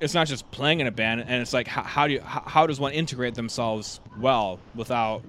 [0.00, 2.42] it's not just playing in a band, and it's like how, how do you how,
[2.46, 5.22] how does one integrate themselves well without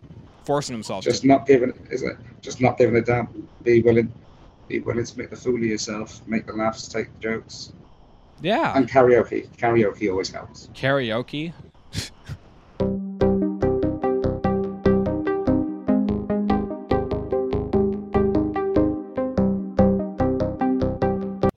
[0.45, 1.05] forcing themselves?
[1.05, 1.27] Just to?
[1.27, 2.17] not giving, is it?
[2.41, 3.27] Just not giving a damn.
[3.63, 4.11] Be willing,
[4.67, 7.73] be willing to make the fool of yourself, make the laughs, take the jokes,
[8.41, 9.47] Yeah, and karaoke.
[9.57, 10.69] Karaoke always helps.
[10.73, 11.53] karaoke.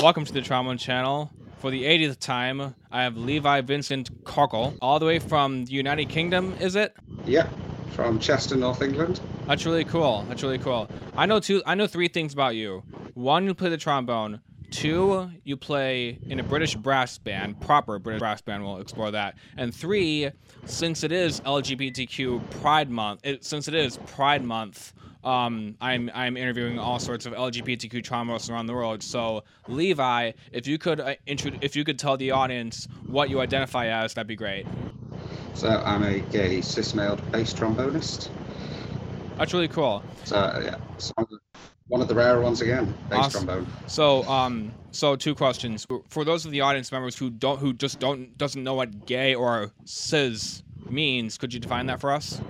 [0.00, 1.30] Welcome to the Trombone Channel.
[1.64, 6.10] For the 80th time, I have Levi Vincent Cockell, all the way from the United
[6.10, 6.94] Kingdom, is it?
[7.24, 7.48] Yeah,
[7.92, 9.18] from Chester, North England.
[9.46, 10.26] That's really cool.
[10.28, 10.90] That's really cool.
[11.16, 11.62] I know two.
[11.64, 12.82] I know three things about you.
[13.14, 14.42] One, you play the trombone.
[14.72, 18.62] Two, you play in a British brass band, proper British brass band.
[18.62, 19.38] We'll explore that.
[19.56, 20.32] And three,
[20.66, 24.92] since it is LGBTQ Pride Month, it, since it is Pride Month,
[25.24, 29.02] um, I'm I'm interviewing all sorts of LGBTQ trombones around the world.
[29.02, 33.40] So, Levi, if you could uh, intro- if you could tell the audience what you
[33.40, 34.66] identify as, that'd be great.
[35.54, 38.28] So I'm a gay cis male bass trombonist.
[39.38, 40.02] That's really cool.
[40.24, 41.12] So yeah, so
[41.88, 43.46] one of the rare ones again, bass Awesome.
[43.46, 43.72] trombone.
[43.86, 47.98] So, um, so two questions for those of the audience members who don't, who just
[47.98, 51.36] don't, doesn't know what gay or cis means.
[51.36, 52.40] Could you define that for us?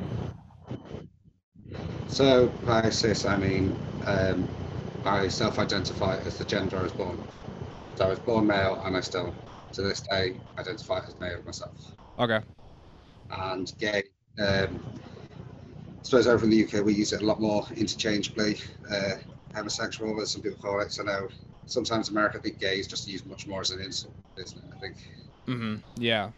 [2.07, 4.49] So by cis, I mean um,
[5.05, 7.19] I self-identify as the gender I was born.
[7.97, 9.35] So I was born male, and I still,
[9.73, 11.93] to this day, identify as male myself.
[12.19, 12.41] Okay.
[13.31, 14.05] And gay.
[14.39, 14.81] Um,
[16.05, 18.59] I suppose over in the UK we use it a lot more interchangeably.
[18.91, 19.15] Uh,
[19.55, 20.93] homosexual, as some people call it.
[20.93, 21.29] So now
[21.67, 24.65] sometimes America, I think gay is just used much more as an insult, isn't it?
[24.73, 24.97] I think.
[25.47, 25.77] Mm-hmm.
[25.97, 26.31] Yeah.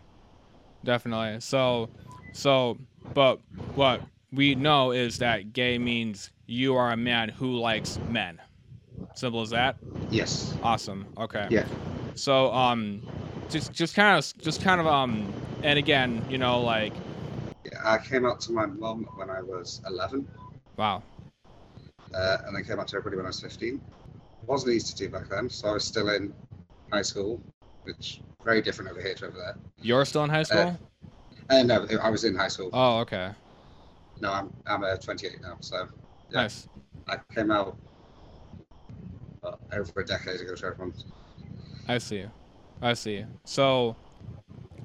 [0.85, 1.41] Definitely.
[1.41, 1.91] So,
[2.33, 2.79] so,
[3.15, 3.41] but
[3.75, 8.41] what we know is that gay means you are a man who likes men.
[9.15, 9.77] Simple as that.
[10.11, 10.55] Yes.
[10.63, 11.07] Awesome.
[11.19, 11.47] Okay.
[11.51, 11.67] Yeah.
[12.15, 13.03] So, um,
[13.51, 16.93] just, just kind of, just kind of, um, and again, you know, like,
[17.85, 20.27] I came out to my mum when I was 11,
[20.77, 21.03] wow.
[22.15, 23.75] uh, and then came out to everybody when I was 15.
[23.75, 23.81] It
[24.47, 26.33] wasn't easy to do back then, so I was still in
[26.93, 27.41] high school,
[27.83, 29.57] which very different over here to over there.
[29.83, 30.79] You're still in high school?
[31.51, 32.71] Uh, no, I was in high school.
[32.73, 33.33] oh, okay.
[34.21, 35.89] No, I'm I'm uh, 28 now, so
[36.31, 36.69] yeah, Nice.
[37.09, 37.77] I came out
[39.45, 40.95] uh, over a decade ago to everyone.
[41.89, 42.25] I see.
[42.83, 43.25] I see.
[43.45, 43.97] So,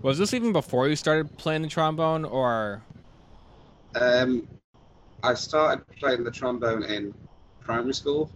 [0.01, 2.83] was this even before you started playing the trombone, or
[3.95, 4.47] Um,
[5.23, 7.13] I started playing the trombone in
[7.59, 8.31] primary school.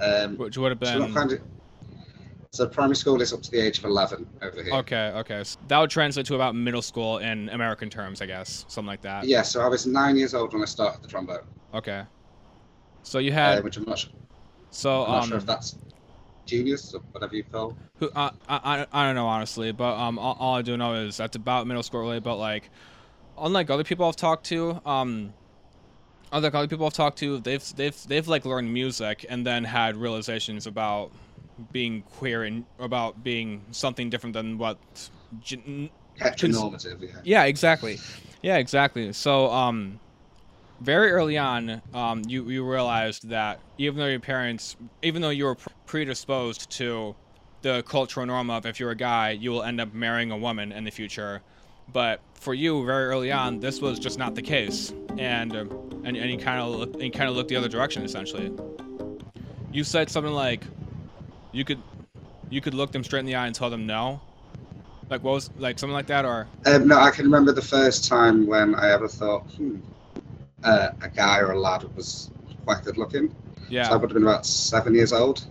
[0.00, 1.16] Um, which would have so, been?
[1.16, 1.40] of,
[2.50, 4.74] so primary school is up to the age of 11 over here.
[4.74, 5.44] Okay, okay.
[5.44, 9.02] So that would translate to about middle school in American terms, I guess, something like
[9.02, 9.26] that.
[9.26, 11.40] Yeah, so I was nine years old when I started the trombone,
[11.74, 12.02] Okay.
[13.02, 14.08] So you uh, had which I'm not, su-
[14.70, 15.76] so I'm not um sure if that's
[16.46, 17.76] genius or whatever you call.
[17.98, 20.94] who uh, I I I don't know honestly, but um all, all I do know
[20.94, 22.70] is that's about middle school really, but like
[23.38, 25.34] unlike other people I've talked to, um
[26.32, 29.96] unlike other people I've talked to, they've they've they've like learned music and then had
[29.96, 31.12] realizations about
[31.72, 34.78] being queer and about being something different than what
[35.38, 37.20] gen- Heteronormative, yeah.
[37.22, 37.98] Yeah, exactly.
[38.42, 39.12] Yeah, exactly.
[39.12, 40.00] So, um,
[40.80, 45.44] very early on, um, you you realized that even though your parents, even though you
[45.44, 47.16] were predisposed to
[47.62, 50.70] the cultural norm of if you're a guy, you will end up marrying a woman
[50.70, 51.42] in the future,
[51.92, 56.30] but for you, very early on, this was just not the case, and and, and
[56.30, 58.50] you kind of and you kind of looked the other direction essentially.
[59.72, 60.64] You said something like,
[61.52, 61.82] you could
[62.50, 64.20] you could look them straight in the eye and tell them no.
[65.10, 68.08] Like what was like something like that or Um, no, I can remember the first
[68.08, 69.78] time when I ever thought, hmm,
[70.62, 72.30] uh, a guy or a lad was
[72.64, 73.34] quite good looking.
[73.70, 73.84] yeah.
[73.84, 75.44] So I would have been about seven years old,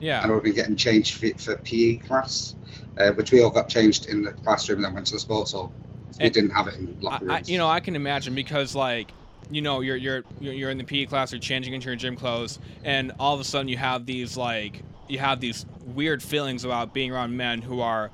[0.00, 0.22] Yeah.
[0.22, 2.56] and I would have been getting changed for, for PE class,
[2.98, 5.52] uh, which we all got changed in the classroom and then went to the sports
[5.52, 5.72] hall.
[6.18, 8.74] We And- didn't have it in locker I, I, you know, I can imagine because
[8.74, 9.12] like,
[9.50, 12.58] you know, you're you're you're in the PE class, you're changing into your gym clothes,
[12.84, 16.92] and all of a sudden you have these like you have these weird feelings about
[16.92, 18.10] being around men who are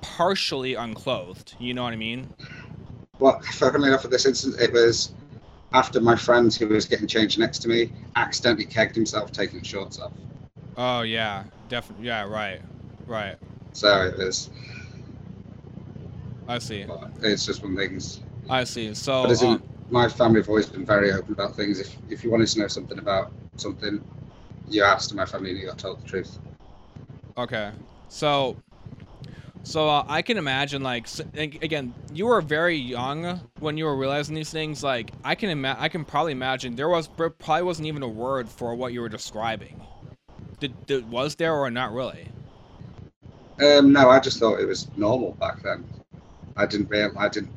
[0.00, 1.54] partially unclothed.
[1.58, 2.30] You know what I mean?
[3.18, 5.12] Well, funnily enough, for this instance, it was
[5.72, 9.68] after my friend who was getting changed next to me accidentally kegged himself taking his
[9.68, 10.12] shorts off.
[10.76, 12.06] Oh yeah, definitely.
[12.06, 12.60] Yeah, right,
[13.06, 13.36] right.
[13.72, 14.50] So it was,
[16.46, 16.84] I see.
[16.86, 18.20] well, it's just one things.
[18.48, 18.94] I see.
[18.94, 19.58] So
[19.90, 21.80] But as in, my family have always been very open about things.
[21.80, 24.02] If if you wanted to know something about something,
[24.68, 26.38] you asked my family and you got told the truth.
[27.36, 27.70] Okay.
[28.08, 28.56] So,
[29.62, 34.34] so uh, I can imagine like again, you were very young when you were realizing
[34.34, 34.82] these things.
[34.82, 38.48] Like I can imagine, I can probably imagine there was probably wasn't even a word
[38.48, 39.80] for what you were describing.
[40.60, 42.28] Did, did was there or not really?
[43.60, 45.84] Um, no, I just thought it was normal back then.
[46.56, 47.50] I didn't real, I didn't,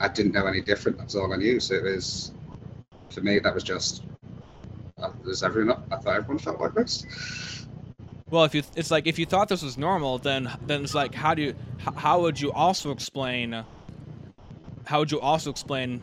[0.00, 0.98] I didn't know any different.
[0.98, 1.60] That's all I knew.
[1.60, 2.32] So it was,
[3.10, 4.02] for me, that was just.
[4.98, 5.82] Uh, was everyone?
[5.90, 7.04] I thought everyone felt like this.
[8.30, 11.14] Well, if you, it's like if you thought this was normal, then then it's like
[11.14, 11.54] how do you,
[11.96, 13.64] how would you also explain?
[14.84, 16.02] How would you also explain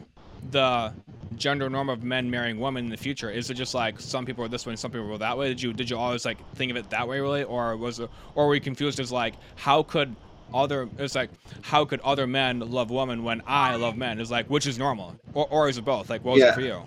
[0.52, 0.94] the
[1.36, 3.30] gender norm of men marrying women in the future?
[3.30, 5.50] Is it just like some people are this way and some people are that way?
[5.50, 8.10] Did you did you always like think of it that way really, or was it,
[8.36, 10.16] or were you confused as like how could
[10.54, 11.30] other it's like
[11.62, 14.20] how could other men love women when I love men?
[14.20, 16.10] It's like which is normal, or or is it both?
[16.10, 16.50] Like what was Yeah.
[16.50, 16.82] it for you?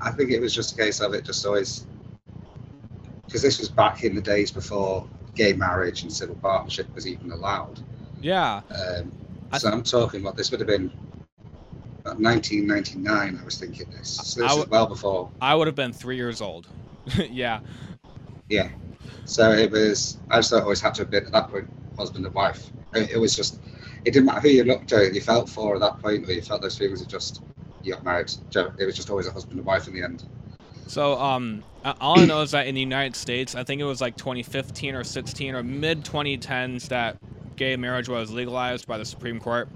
[0.00, 1.86] I think it was just a case of it just always
[3.26, 7.30] because this was back in the days before gay marriage and civil partnership was even
[7.30, 7.80] allowed.
[8.20, 9.12] Yeah, Um,
[9.56, 10.90] so I'm talking about this would have been
[12.04, 13.38] 1999.
[13.40, 14.08] I was thinking this.
[14.16, 15.30] So I this is well before.
[15.40, 16.66] I would have been three years old.
[17.30, 17.60] yeah,
[18.48, 18.68] Yeah.
[19.24, 20.18] So it was.
[20.30, 22.70] I just always had to have been at that point husband and wife.
[22.94, 23.60] It, it was just.
[24.04, 26.40] It didn't matter who you looked at, you felt for at that point, or you
[26.40, 27.02] felt those feelings.
[27.02, 27.42] It just
[27.82, 28.30] you got married.
[28.54, 30.24] It was just always a husband and wife in the end.
[30.86, 31.62] So, um,
[32.00, 34.94] all I know is that in the United States, I think it was like 2015
[34.94, 37.18] or 16 or mid 2010s that
[37.56, 39.68] gay marriage was legalized by the Supreme Court.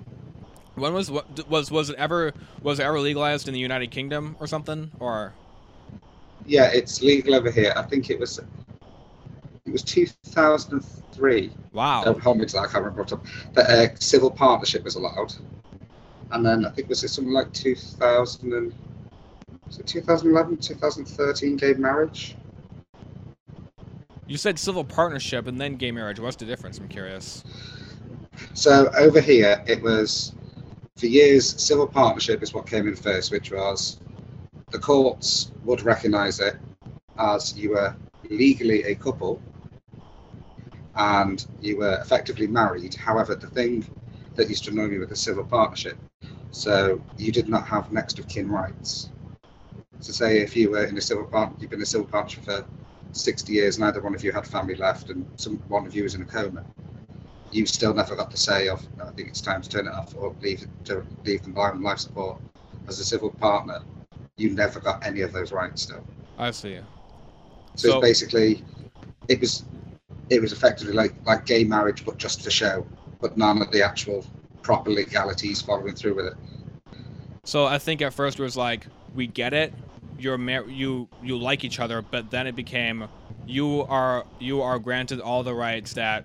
[0.74, 2.32] When was what was was it ever
[2.62, 5.34] was it ever legalized in the United Kingdom or something or
[6.46, 7.74] Yeah, it's legal over here.
[7.76, 8.40] I think it was.
[9.64, 11.52] It was 2003.
[11.72, 13.24] wow hold me to that, I can't remember top.
[13.54, 15.34] That uh, civil partnership was allowed,
[16.32, 18.74] and then I think was it something like 2000 and
[19.66, 22.36] was it 2011, 2013 gay marriage.
[24.26, 26.18] you said civil partnership and then gay marriage.
[26.18, 26.78] What's the difference?
[26.78, 27.44] I'm curious.
[28.54, 30.34] So over here, it was
[30.96, 34.00] for years civil partnership is what came in first, which was
[34.70, 36.56] the courts would recognise it
[37.18, 37.94] as you were
[38.28, 39.40] legally a couple
[40.96, 42.94] and you were effectively married.
[42.94, 43.86] However, the thing
[44.34, 45.98] that used to annoy me with the civil partnership,
[46.50, 49.10] so you did not have next of kin rights.
[50.00, 52.44] So say if you were in a civil part, you've been in a civil partnership
[52.44, 52.64] for
[53.12, 56.14] 60 years, neither one of you had family left, and some one of you was
[56.14, 56.64] in a coma
[57.52, 60.14] you still never got the say of I think it's time to turn it off
[60.16, 62.40] or leave it to leave them on life support
[62.88, 63.80] as a civil partner.
[64.36, 66.04] You never got any of those rights still.
[66.38, 66.78] I see.
[67.76, 68.64] So, So- it's basically
[69.28, 69.64] it was
[70.32, 72.86] it was effectively like like gay marriage but just for show,
[73.20, 74.24] but none of the actual
[74.62, 76.34] proper legalities following through with it.
[77.44, 79.74] So I think at first it was like we get it,
[80.18, 83.08] you're mar- you you like each other, but then it became
[83.46, 86.24] you are you are granted all the rights that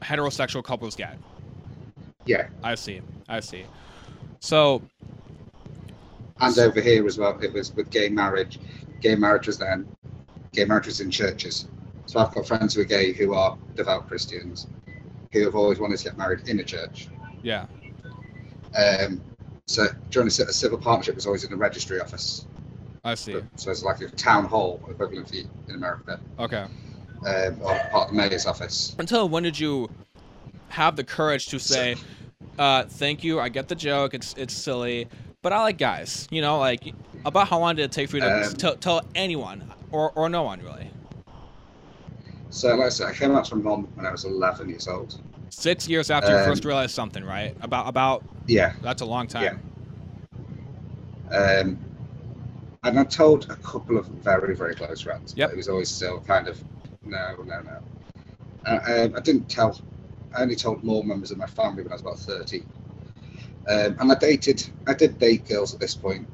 [0.00, 1.18] heterosexual couples get.
[2.24, 2.48] Yeah.
[2.62, 3.02] I see.
[3.28, 3.64] I see.
[4.40, 4.80] So
[6.40, 8.58] And over here as well, it was with gay marriage.
[9.02, 9.86] Gay marriage was then
[10.52, 11.66] gay marriage was in churches.
[12.06, 14.66] So I've got friends who are gay who are devout Christians
[15.32, 17.08] who have always wanted to get married in a church.
[17.42, 17.66] yeah,
[18.74, 19.20] Um,
[19.66, 22.46] so during a, civil partnership was always in the registry office.
[23.04, 23.40] I see.
[23.56, 26.64] So it's like a town hall equivalent for in America, Okay.
[27.26, 28.94] um, or part of the mayor's office.
[28.98, 29.90] Until when did you
[30.70, 31.96] have the courage to say,
[32.58, 34.14] uh, "Thank you, I get the joke.
[34.14, 35.08] It's it's silly,
[35.42, 36.94] but I like guys." You know, like
[37.24, 40.28] about how long did it take for you to Um, tell, tell anyone or or
[40.28, 40.90] no one really?
[42.50, 45.18] So like I said, I came out from mom when I was 11 years old.
[45.50, 47.56] Six years after you first Um, realized something, right?
[47.60, 48.72] About about Yeah.
[48.82, 49.60] that's a long time.
[51.30, 51.60] Yeah.
[51.60, 51.78] Um,
[52.84, 55.34] and I told a couple of very, very close friends.
[55.36, 56.62] Yeah, it was always still kind of,
[57.04, 57.78] no, no, no.
[58.64, 59.80] Uh, um, I didn't tell,
[60.34, 62.64] I only told more members of my family when I was about 30.
[63.68, 66.28] Um, and I dated, I did date girls at this point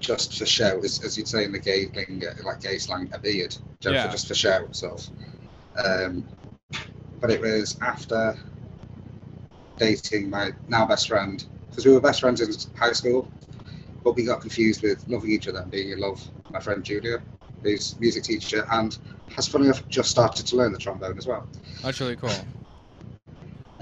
[0.00, 3.18] just for show, as, as you'd say in the gay lingo, like gay slang, a
[3.18, 4.06] beard, just, Yeah.
[4.06, 5.08] for, just for show, sort
[5.74, 5.84] of.
[5.84, 6.26] Um,
[7.20, 8.36] but it was after
[9.78, 13.30] dating my now best friend, because we were best friends in high school,
[14.02, 16.26] but we got confused with loving each other and being in love.
[16.50, 17.22] My friend Julia,
[17.62, 18.98] who's music teacher and
[19.36, 21.46] has, funny enough, just started to learn the trombone as well.
[21.82, 22.30] That's really cool.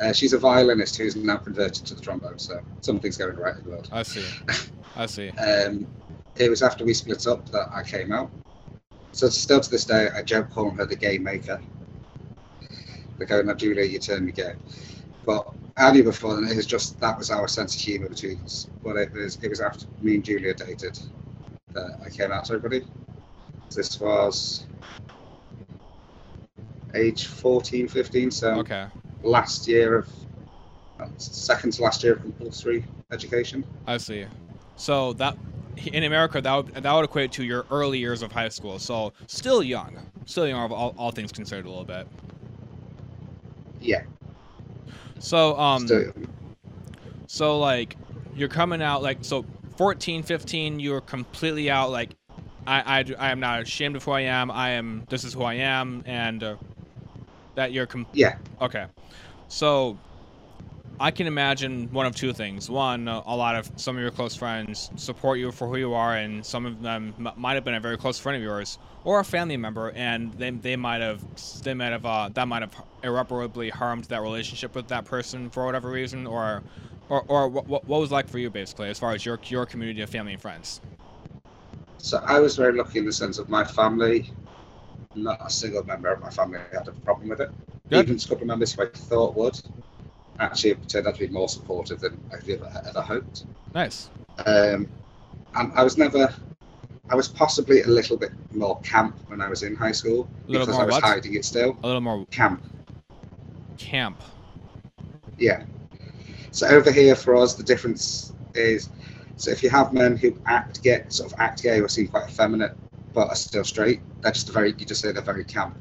[0.00, 3.64] Uh, she's a violinist who's now converted to the trombone, so something's going right in
[3.64, 3.88] the world.
[3.92, 4.24] I see.
[4.96, 5.32] I see.
[5.38, 5.86] Um,
[6.36, 8.30] it was after we split up that I came out.
[9.12, 11.60] So still to this day, I joke calling her the gay maker.
[13.18, 14.54] They go, now Julia, you turned me gay.
[15.24, 18.40] But I knew before then, it was just that was our sense of humour between
[18.42, 18.68] us.
[18.82, 20.98] But it was it was after me and Julia dated
[21.74, 22.86] that I came out to everybody.
[23.74, 24.66] This was
[26.94, 28.86] age 14, 15, so Okay.
[29.22, 30.08] Last year of
[31.16, 33.64] second to last year of compulsory education.
[33.86, 34.26] I see.
[34.76, 35.36] So that
[35.86, 38.78] in America that would, that would equate to your early years of high school.
[38.78, 42.06] So still young, still young, all, all things considered a little bit.
[43.80, 44.02] Yeah.
[45.18, 46.12] So um, Still,
[47.26, 47.96] so like
[48.34, 49.44] you're coming out like so
[49.76, 52.10] 14, 15, you're completely out like
[52.66, 54.50] I, I, I am not ashamed of who I am.
[54.50, 56.56] I am this is who I am and uh,
[57.54, 58.36] that you're com- yeah.
[58.60, 58.86] Okay.
[59.48, 59.96] So
[61.00, 62.68] I can imagine one of two things.
[62.68, 66.16] One, a lot of some of your close friends support you for who you are,
[66.16, 69.20] and some of them m- might have been a very close friend of yours or
[69.20, 71.22] a family member, and they, they might have
[71.62, 72.74] they might have uh, that might have
[73.04, 76.62] irreparably harmed that relationship with that person for whatever reason, or
[77.08, 80.00] or, or what, what was like for you basically as far as your your community
[80.00, 80.80] of family and friends.
[81.98, 84.32] So I was very lucky in the sense of my family.
[85.22, 87.50] Not a single member of my family had a problem with it.
[87.90, 88.04] Good.
[88.04, 89.60] Even a couple of members who I thought would
[90.40, 93.44] actually it turned out to be more supportive than I ever, ever hoped.
[93.74, 94.10] Nice.
[94.46, 94.88] Um,
[95.54, 96.32] and I was never.
[97.10, 100.50] I was possibly a little bit more camp when I was in high school A
[100.50, 101.04] little because more I was what?
[101.04, 101.76] hiding it still.
[101.82, 102.62] A little more Camp,
[103.78, 104.20] camp.
[105.38, 105.64] yeah.
[106.50, 108.90] So over here for us, the difference is,
[109.36, 112.28] so if you have men who act get sort of act gay or seem quite
[112.28, 112.76] effeminate
[113.18, 115.76] but are still straight, they're just very you just say they're very camp.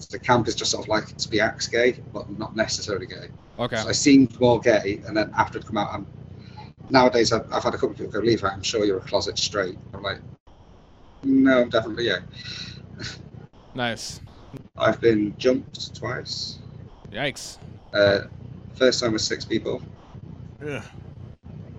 [0.00, 3.06] So the camp is just sort of like to be act gay, but not necessarily
[3.06, 3.28] gay.
[3.60, 3.76] Okay.
[3.76, 6.04] So I seemed more gay, and then after it come out, I'm
[6.90, 9.38] nowadays I've, I've had a couple of people go, "Leave I'm sure you're a closet
[9.38, 10.18] straight." I'm like,
[11.22, 12.18] no, I'm definitely yeah.
[13.76, 14.20] Nice.
[14.76, 16.58] I've been jumped twice.
[17.12, 17.58] Yikes.
[17.92, 18.22] Uh,
[18.74, 19.80] first time with six people.
[20.64, 20.82] Yeah.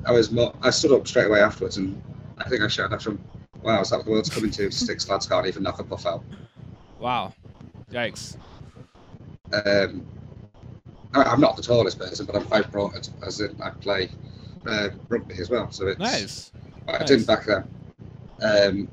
[0.05, 2.01] I was more, I stood up straight away afterwards, and
[2.37, 3.23] I think I shouted after him,
[3.65, 4.69] "Wow, is that what the world's coming to?
[4.71, 6.23] Six lads can't even knock a puff out."
[6.99, 7.33] Wow.
[7.91, 8.37] Yikes.
[9.53, 10.05] Um,
[11.13, 14.09] I, I'm not the tallest person, but I'm quite broad, as in I play
[14.67, 15.71] uh, rugby as well.
[15.71, 16.51] So it's Nice.
[16.87, 17.07] I Nice.
[17.07, 17.67] didn't back then.
[18.41, 18.87] Um,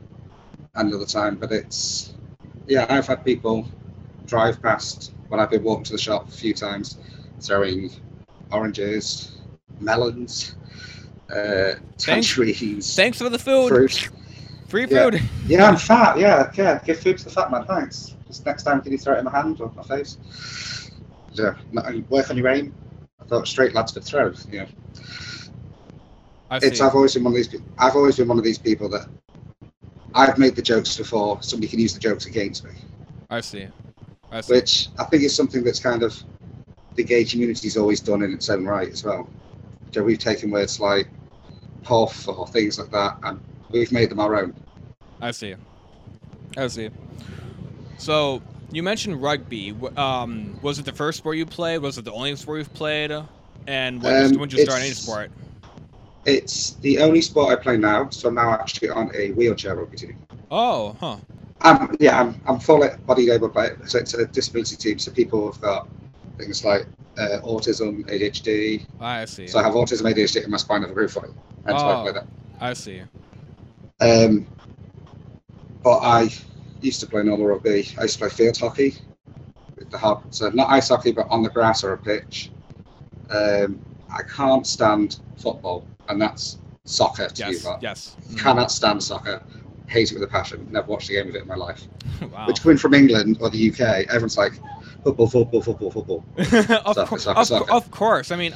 [0.74, 2.14] another time, but it's
[2.66, 2.86] yeah.
[2.88, 3.66] I've had people
[4.26, 6.96] drive past when I've been walking to the shop a few times,
[7.40, 7.90] throwing
[8.52, 9.32] oranges,
[9.80, 10.54] melons,
[11.34, 13.68] uh, tangerines, Thanks for the food.
[13.68, 14.10] fruit.
[14.72, 15.20] Free food.
[15.46, 16.18] Yeah, I'm fat.
[16.18, 16.80] Yeah, yeah.
[16.82, 17.66] Give food to the fat man.
[17.66, 18.16] Thanks.
[18.26, 20.16] Just next time, can you throw it in my hand or my face?
[21.32, 21.56] Yeah.
[22.08, 22.74] Work on your aim.
[23.20, 24.32] I thought straight lads could throw.
[24.50, 24.64] Yeah.
[26.48, 26.68] I see.
[26.68, 27.54] it's I've always been one of these.
[27.76, 29.08] I've always been one of these people that
[30.14, 31.42] I've made the jokes before.
[31.42, 32.70] Somebody can use the jokes against me,
[33.28, 33.68] I see.
[34.30, 34.54] I see.
[34.54, 36.16] which I think is something that's kind of
[36.94, 39.28] the gay community's always done in its own right as well.
[39.92, 41.10] So we've taken words like
[41.82, 43.38] "puff" or things like that, and
[43.70, 44.54] we've made them our own.
[45.22, 45.54] I see.
[46.56, 46.90] I see.
[47.96, 49.74] So you mentioned rugby.
[49.96, 51.78] Um, was it the first sport you played?
[51.78, 53.12] Was it the only sport you've played?
[53.68, 55.30] And when, Um, when did you start any sport?
[56.26, 59.96] It's the only sport I play now, so I'm now actually on a wheelchair rugby
[59.96, 60.18] team.
[60.50, 61.16] Oh, huh.
[61.62, 64.98] Um, yeah, I'm, I'm fully body able player, so it's a disability team.
[64.98, 65.88] So people have got
[66.36, 66.86] things like
[67.18, 68.84] uh, autism, ADHD.
[69.00, 69.46] I see.
[69.46, 71.30] So I have autism, ADHD, and my spinal group fully.
[71.64, 72.26] That's why I play Oh.
[72.60, 73.02] I see.
[74.00, 74.46] Um,
[75.82, 76.30] but I
[76.80, 77.88] used to play normal rugby.
[77.98, 78.96] I used to play field hockey
[79.76, 82.50] with the hard, so not ice hockey, but on the grass or a pitch.
[83.30, 87.64] Um, I can't stand football, and that's soccer to you Yes.
[87.64, 87.82] lot.
[87.82, 88.16] Yes.
[88.30, 88.38] Mhm.
[88.38, 89.42] Cannot stand soccer.
[89.86, 90.66] Hate it with a passion.
[90.70, 91.82] Never watched a game of it in my life.
[92.32, 92.46] wow.
[92.46, 94.52] Which coming from England or the UK, everyone's like
[95.04, 96.24] football, football, football, football.
[96.38, 97.72] of, Soccer, cour- soccer, of, soccer.
[97.72, 98.30] of course.
[98.30, 98.54] I mean,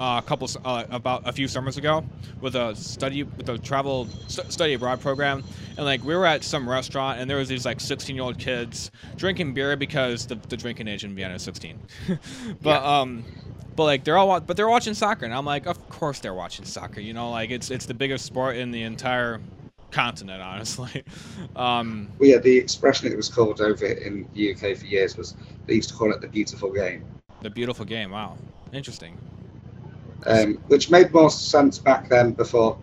[0.00, 2.02] uh, a couple uh, about a few summers ago
[2.40, 5.44] with a study with a travel st- study abroad program,
[5.76, 8.38] and like we were at some restaurant and there was these like 16 year old
[8.38, 11.78] kids drinking beer because the, the drinking age in Vienna is 16.
[12.62, 13.24] but um,
[13.76, 16.64] but like they're all but they're watching soccer, and I'm like, of course they're watching
[16.64, 17.00] soccer.
[17.00, 19.40] You know, like it's it's the biggest sport in the entire
[19.90, 21.04] continent, honestly.
[21.56, 25.36] um, Well, yeah, the expression it was called over in the UK for years was
[25.66, 27.04] they used to call it the beautiful game,
[27.42, 28.10] the beautiful game.
[28.10, 28.38] Wow,
[28.72, 29.18] interesting.
[30.26, 32.32] Um, which made more sense back then.
[32.32, 32.78] Before,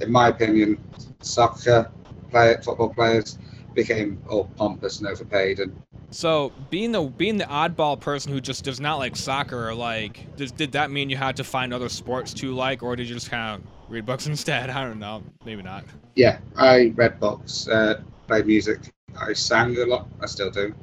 [0.00, 0.78] in my opinion,
[1.20, 1.90] soccer
[2.30, 3.38] player, football players
[3.74, 5.76] became all pompous and overpaid, and
[6.10, 10.52] So being the being the oddball person who just does not like soccer, like does,
[10.52, 13.30] did that mean you had to find other sports to like, or did you just
[13.30, 14.70] kind of read books instead?
[14.70, 15.84] I don't know, maybe not.
[16.14, 18.80] yeah, I read books, uh, played music,
[19.20, 20.08] I sang a lot.
[20.22, 20.74] I still do.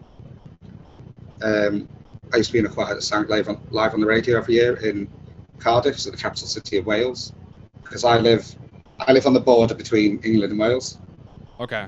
[1.41, 1.87] Um,
[2.33, 4.37] I used to be in a choir that sang live on, live on the radio
[4.37, 5.07] every year in
[5.59, 7.33] Cardiff, so the capital city of Wales,
[7.83, 8.55] because I live
[8.99, 10.97] I live on the border between England and Wales.
[11.59, 11.87] Okay,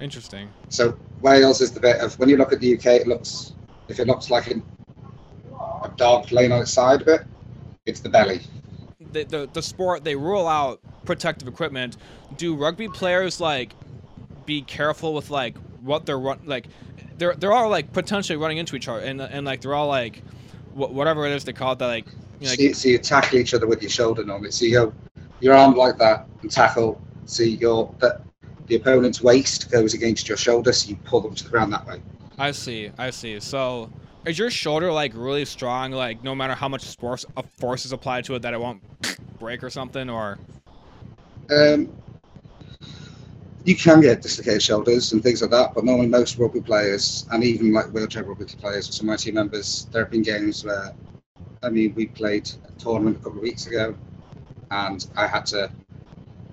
[0.00, 0.48] interesting.
[0.68, 3.52] So Wales is the bit of when you look at the UK, it looks
[3.88, 4.60] if it looks like a,
[5.96, 7.20] dog laying on its side a bit,
[7.86, 8.40] it's the belly.
[9.12, 11.96] The, the the sport they rule out protective equipment.
[12.36, 13.72] Do rugby players like
[14.44, 16.66] be careful with like what they're run like?
[17.16, 20.22] They're they're all like potentially running into each other, and and like they're all like
[20.74, 21.78] whatever it is they call it.
[21.78, 22.06] That like,
[22.40, 24.50] you know, so, you, so you tackle each other with your shoulder normally.
[24.50, 24.92] So you go
[25.40, 27.00] your arm like that and tackle.
[27.26, 28.20] So your the,
[28.66, 31.86] the opponent's waist goes against your shoulder, so you pull them to the ground that
[31.86, 32.00] way.
[32.38, 33.40] I see, I see.
[33.40, 33.90] So
[34.24, 35.92] is your shoulder like really strong?
[35.92, 38.82] Like no matter how much force uh, force is applied to it, that it won't
[39.38, 40.38] break or something, or
[41.50, 41.88] Um,
[43.66, 47.42] you can get dislocated shoulders and things like that, but normally most rugby players and
[47.42, 50.94] even like wheelchair rugby players, some of my team members, there have been games where,
[51.62, 53.94] I mean, we played a tournament a couple of weeks ago,
[54.70, 55.70] and I had to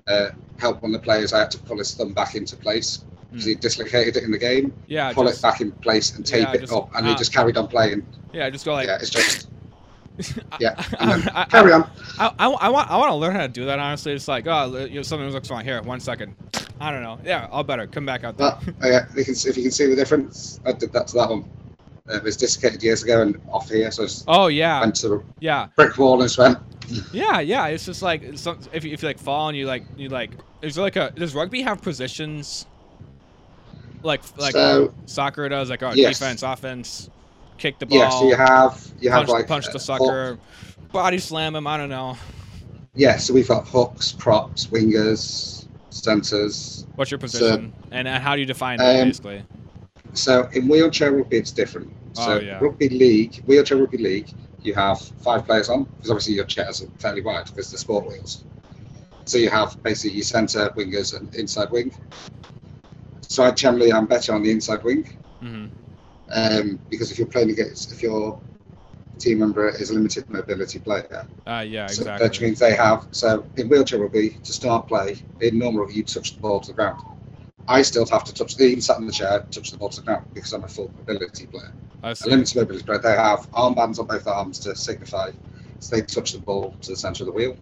[0.07, 1.33] uh, help one of the players.
[1.33, 3.49] I had to pull his thumb back into place because Hmm.
[3.49, 4.73] he dislocated it in the game.
[4.87, 7.09] yeah, pull just, it back in place and tape Yeah, it just- up, and uh,
[7.09, 8.05] he just carried on playing.
[8.33, 8.87] yeah, just go like.
[8.87, 9.49] yeah, it's just
[10.59, 10.75] yeah.
[10.99, 11.89] I, carry on.
[12.19, 13.79] I, I, I want I want to learn how to do that.
[13.79, 15.81] Honestly, it's like oh, you know, something looks wrong here.
[15.81, 16.35] One second.
[16.79, 17.17] I don't know.
[17.25, 18.49] Yeah, I'll better come back out there.
[18.51, 19.17] Uh, yeah, if
[19.57, 21.49] you can see the difference, I did that to that one.
[22.09, 25.23] Uh, it was dislocated years ago and off here, so Oh yeah, went to the
[25.39, 26.57] yeah, brick wall and went.
[27.13, 27.67] yeah, yeah.
[27.67, 30.09] It's just like it's some, if you, if you like fall and you like you
[30.09, 32.65] like there's like a does rugby have positions?
[34.01, 36.19] Like like so soccer does, like oh Yes.
[36.19, 37.09] defense, offense,
[37.57, 39.81] kick the ball, yeah, so you have you have punch, like punch uh, the hook-
[39.81, 40.37] sucker,
[40.91, 41.65] body slam him.
[41.67, 42.17] I don't know.
[42.95, 46.85] Yeah, so we've got hooks, props, wingers, centres.
[46.95, 49.41] What's your position and, and how do you define it Um, basically?
[50.13, 51.91] So in wheelchair rugby, it's different.
[52.13, 52.59] So Oh, yeah.
[52.59, 54.29] rugby league, wheelchair rugby league,
[54.61, 58.07] you have five players on because obviously your chairs are fairly wide because they're sport
[58.07, 58.45] wheels.
[59.25, 61.91] So you have basically your centre, wingers, and inside wing.
[63.21, 65.05] So I generally am better on the inside wing
[65.41, 65.67] hmm
[66.33, 68.39] um, because if you're playing against, if your
[69.19, 72.19] team member is a limited mobility player, Uh, yeah, so exactly.
[72.19, 73.07] which means they have.
[73.11, 76.67] So in wheelchair rugby, to start play, in normal rugby, you touch the ball to
[76.71, 76.99] the ground.
[77.67, 80.01] I still have to touch, the even sat in the chair, touch the ball to
[80.01, 81.71] the ground because I'm a full mobility player.
[82.03, 85.31] I A limited mobility player, they have armbands on both arms to signify
[85.79, 87.55] so they touch the ball to the centre of the wheel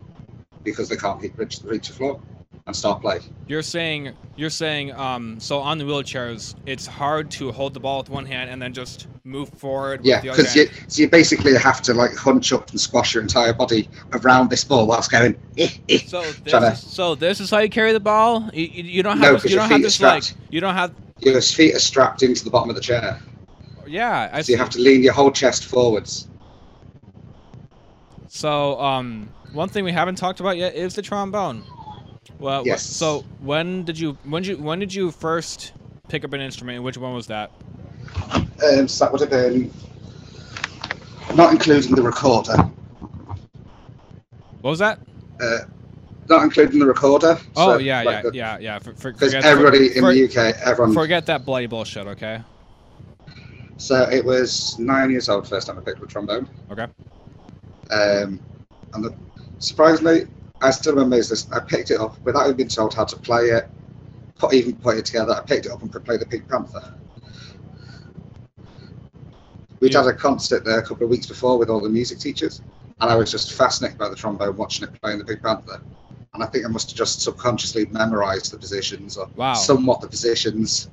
[0.64, 2.20] because they can't reach, reach the floor
[2.68, 3.20] and start play.
[3.48, 8.00] You're saying you're saying um so on the wheelchairs it's hard to hold the ball
[8.00, 11.82] with one hand and then just move forward Yeah, because you, so you basically have
[11.84, 15.36] to like hunch up and squash your entire body around this ball whilst going.
[15.58, 16.00] Eh, eh.
[16.06, 18.50] So this tryna- is, so this is how you carry the ball.
[18.54, 20.42] You, you, don't have No, this, you your don't have feet are this like strapped.
[20.52, 23.20] you don't have Your feet are strapped into the bottom of the chair,
[23.88, 24.52] yeah I so see.
[24.54, 26.28] you have to lean your whole chest forwards.
[28.28, 31.64] So um one thing we haven't talked about yet is the trombone.
[32.40, 32.84] Well, Yes.
[32.86, 35.74] so when did you when did you when did you first
[36.08, 36.84] pick up an instrument?
[36.84, 37.52] Which one was that?
[38.64, 39.72] Um, so that would have been
[41.36, 42.56] not including the recorder.
[44.62, 45.00] What was that?
[45.42, 45.60] Uh,
[46.30, 47.40] not including the recorder.
[47.56, 48.80] Oh so, yeah, like yeah, the- yeah, yeah.
[48.80, 50.94] For, for, Because forget, everybody in for- the UK, everyone.
[50.94, 52.06] forget that bloody bullshit.
[52.06, 52.42] Okay.
[53.78, 56.48] So it was nine years old first time I picked up a trombone.
[56.72, 56.84] Okay.
[57.90, 58.40] Um,
[58.94, 59.16] and the,
[59.58, 60.28] surprisingly,
[60.62, 61.52] I still remember this.
[61.52, 63.68] I picked it up without even being told how to play it,
[64.38, 65.34] put, even put it together.
[65.34, 66.94] I picked it up and could play the Pink Panther.
[69.80, 70.04] We'd Yeah.
[70.04, 72.62] had a concert there a couple of weeks before with all the music teachers,
[73.02, 75.82] and I was just fascinated by the trombone, watching it playing the Pink Panther.
[76.34, 79.54] And I think I must have just subconsciously memorized the positions or Wow.
[79.56, 80.90] somewhat the positions.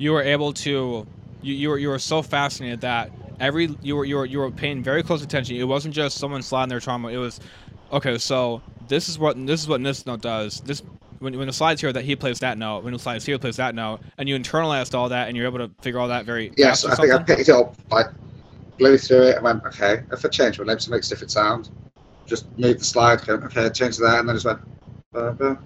[0.00, 1.04] you were able to
[1.42, 3.10] you, you were you were so fascinated that
[3.40, 5.56] every you were you were you were paying very close attention.
[5.56, 7.12] It wasn't just someone sliding their trombone.
[7.12, 7.40] It was
[7.92, 8.18] okay.
[8.18, 10.60] So this is what this is what this note does.
[10.60, 10.82] This
[11.18, 12.84] when when it slides here that he plays that note.
[12.84, 15.46] When it slides here, he plays that note, and you internalized all that, and you're
[15.46, 18.04] able to figure all that very Yes, I think I picked it up, I
[18.78, 21.30] blew through it, and went, okay, if I change my lips, it makes a different
[21.30, 21.70] sound.
[22.26, 24.60] Just move the slide, okay, change that, and then just went,
[25.12, 25.58] ba, ba.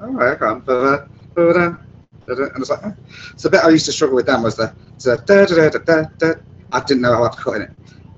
[0.00, 1.78] all right, I can,
[2.26, 2.92] and it's like, eh.
[3.36, 5.78] so the bit I used to struggle with then was the, the da, da, da,
[5.78, 6.40] da, da, da.
[6.72, 7.70] I didn't know how to cut in it.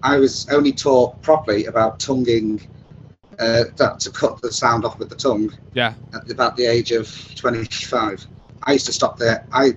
[0.03, 2.61] I was only taught properly about tonguing,
[3.39, 5.95] uh, that to cut the sound off with the tongue Yeah.
[6.15, 8.27] at about the age of 25.
[8.63, 9.47] I used to stop there.
[9.53, 9.77] I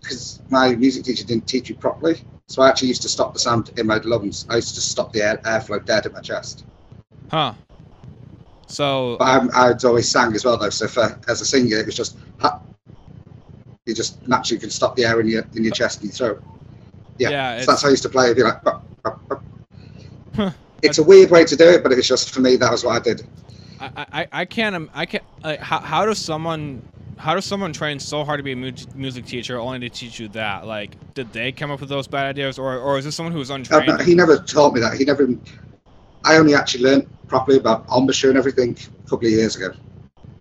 [0.00, 3.38] because my music teacher didn't teach you properly, so I actually used to stop the
[3.38, 4.46] sound in my lungs.
[4.48, 6.64] I used to stop the air, airflow dead in my chest.
[7.30, 7.52] Huh.
[8.66, 9.24] So But
[9.54, 10.70] I, I'd always sang as well, though.
[10.70, 12.16] So for as a singer, it was just
[13.86, 16.42] you just naturally can stop the air in your in your chest and your throat.
[17.18, 18.30] Yeah, Yeah, so that's how I used to play.
[18.30, 18.62] It'd be like.
[20.82, 22.56] It's a weird way to do it, but it's just for me.
[22.56, 23.26] That was what I did.
[23.80, 26.82] I, I, I can't I can't like how, how does someone
[27.16, 30.20] how does someone train so hard to be a mu- music teacher only to teach
[30.20, 33.14] you that like did they come up with those bad ideas or or is this
[33.14, 34.94] someone who was Uh, untrained no, he never taught me that.
[34.94, 35.28] He never.
[36.24, 39.72] I only actually learned properly about embouchure and everything a couple of years ago.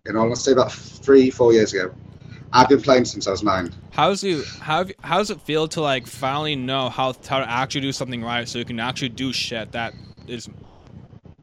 [0.05, 1.93] In all say about three, four years ago.
[2.53, 3.73] I've been playing since I was nine.
[3.91, 7.81] How's you how how does it feel to like finally know how how to actually
[7.81, 9.93] do something right so you can actually do shit that
[10.27, 10.49] is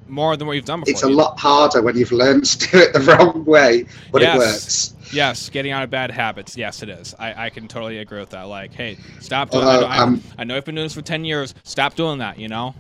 [0.07, 0.93] more than what you've done before?
[0.93, 4.35] It's a lot harder when you've learned to do it the wrong way, but Yes.
[4.35, 4.95] it works.
[5.13, 6.57] Yes, getting out of bad habits.
[6.57, 7.15] Yes, it is.
[7.19, 8.43] I, I can totally agree with that.
[8.43, 9.65] Like, hey, stop doing.
[9.65, 11.55] I know, I, um, I know you've been doing this for ten years.
[11.63, 12.39] Stop doing that.
[12.39, 12.75] You know.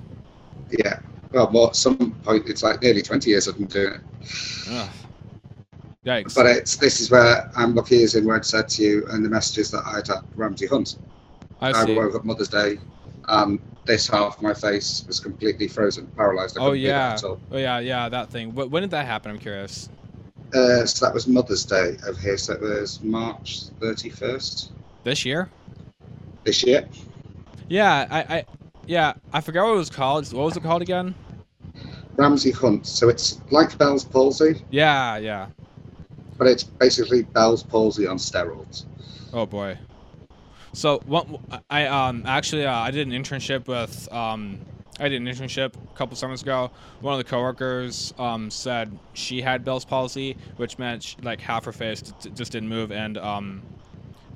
[0.71, 0.99] Yeah.
[1.33, 4.01] Well, more, at some point, it's like nearly 20 years I've been doing it.
[4.71, 4.88] Ugh.
[6.07, 6.35] Yikes.
[6.35, 9.25] But it's this is where I'm lucky, as in where it said to you, and
[9.25, 10.97] the messages that I'd had Ramsay Hunt.
[11.61, 12.79] I I, woke up Mother's Day,
[13.29, 16.57] and this half of my face was completely frozen, paralyzed.
[16.59, 17.17] I Oh couldn't move it yeah.
[17.53, 17.79] Oh yeah.
[17.81, 18.09] Yeah.
[18.09, 18.55] That thing.
[18.55, 19.31] When did that happen?
[19.31, 19.89] I'm curious.
[20.55, 22.37] Uh, so that was Mother's Day over here.
[22.39, 24.71] So it was March 31st
[25.03, 25.51] This year.
[26.45, 26.89] this year.
[27.69, 28.07] Yeah.
[28.11, 28.19] I.
[28.37, 28.45] I
[28.87, 29.15] yeah.
[29.33, 30.33] I forgot what it was called.
[30.33, 31.15] What was it called again?
[32.17, 32.87] Ramsay Hunt.
[32.87, 35.17] So it's like Bell's palsy, Yeah.
[35.17, 35.49] Yeah.
[36.39, 38.85] but it's basically Bell's palsy on steroids.
[39.33, 39.77] Oh boy.
[40.75, 41.27] So what
[41.71, 44.59] I um actually uh, I did an internship with um
[45.01, 46.71] I did an internship a couple summers ago.
[47.01, 51.65] One of the coworkers um said she had Bell's palsy, which meant sh like half
[51.65, 53.63] her face d- just didn't move, and um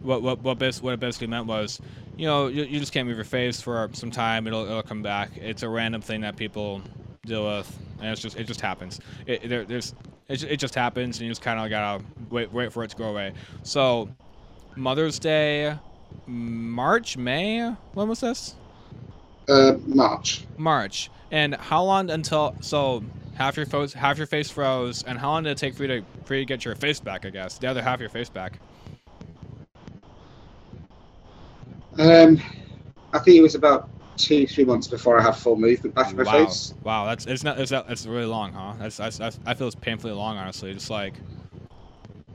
[0.00, 1.80] what what what, bas- what it basically meant was,
[2.16, 4.46] you know, you, you just can't move your face for some time.
[4.46, 5.30] It'll it'll come back.
[5.36, 6.82] It's a random thing that people
[7.26, 9.00] deal with, and it's just it just happens.
[9.26, 9.92] It there, there's
[10.28, 12.96] it, it just happens, and you just kind of gotta wait wait for it to
[12.96, 13.32] go away.
[13.64, 14.08] So
[14.76, 15.76] Mother's Day,
[16.26, 17.74] March, May.
[17.94, 18.54] When was this?
[19.48, 20.44] Uh, March.
[20.56, 21.10] March.
[21.30, 23.02] And how long until so
[23.34, 26.00] half your face half your face froze, and how long did it take for you
[26.00, 27.24] to for you to get your face back?
[27.24, 28.58] I guess the other half of your face back.
[31.98, 32.40] Um,
[33.12, 36.16] I think it was about two, three months before I had full movement back in
[36.16, 36.74] my wow, face.
[36.82, 38.74] wow, that's it's not it's not, it's really long, huh?
[38.78, 40.74] That's, that's, that's I feel it's painfully long, honestly.
[40.74, 41.14] Just like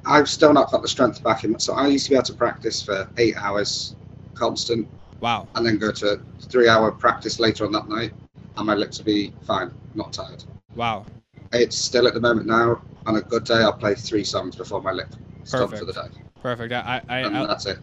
[0.06, 1.58] I've still not got the strength back in.
[1.60, 3.96] So I used to be able to practice for eight hours
[4.36, 4.88] constant,
[5.20, 8.14] wow, and then go to three hour practice later on that night,
[8.58, 10.44] and my lips would be fine, not tired.
[10.76, 11.06] wow,
[11.52, 12.82] It's still at the moment now.
[13.06, 15.14] On a good day, I'll play three songs before my lip
[15.44, 16.08] stops for the day,
[16.42, 16.74] perfect.
[16.74, 17.80] I I, and I, that's it.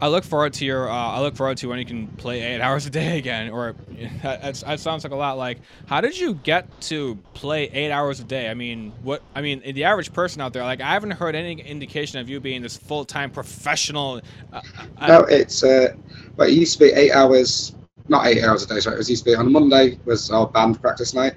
[0.00, 0.88] I look forward to your.
[0.88, 3.50] Uh, I look forward to when you can play eight hours a day again.
[3.50, 3.74] Or
[4.22, 5.38] that, that sounds like a lot.
[5.38, 8.48] Like, how did you get to play eight hours a day?
[8.48, 9.22] I mean, what?
[9.34, 12.40] I mean, the average person out there, like, I haven't heard any indication of you
[12.40, 14.20] being this full time professional.
[14.52, 14.60] Uh,
[14.98, 15.94] I- No, it's uh,
[16.36, 17.74] well, it used to be eight hours,
[18.08, 18.80] not eight hours a day.
[18.80, 21.34] Sorry, it was used to be on Monday was our band practice night.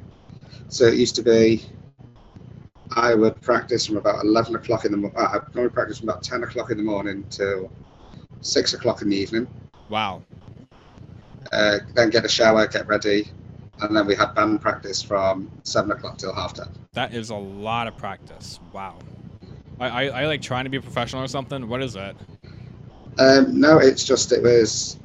[0.69, 1.65] So it used to be.
[2.93, 5.17] I would practice from about eleven o'clock in the morning.
[5.17, 7.71] I normally practice from about ten o'clock in the morning till
[8.41, 9.47] six o'clock in the evening.
[9.89, 10.21] wow.
[11.51, 13.27] Uh, then get a shower, get ready,
[13.82, 16.67] and then we had band practice from seven o'clock till half ten.
[16.93, 18.60] That is a lot of practice.
[18.71, 18.99] Wow.
[19.80, 21.67] I, I, I like trying to be a professional or something.
[21.67, 22.15] What is it?
[23.17, 24.97] Um, no, it's just it was.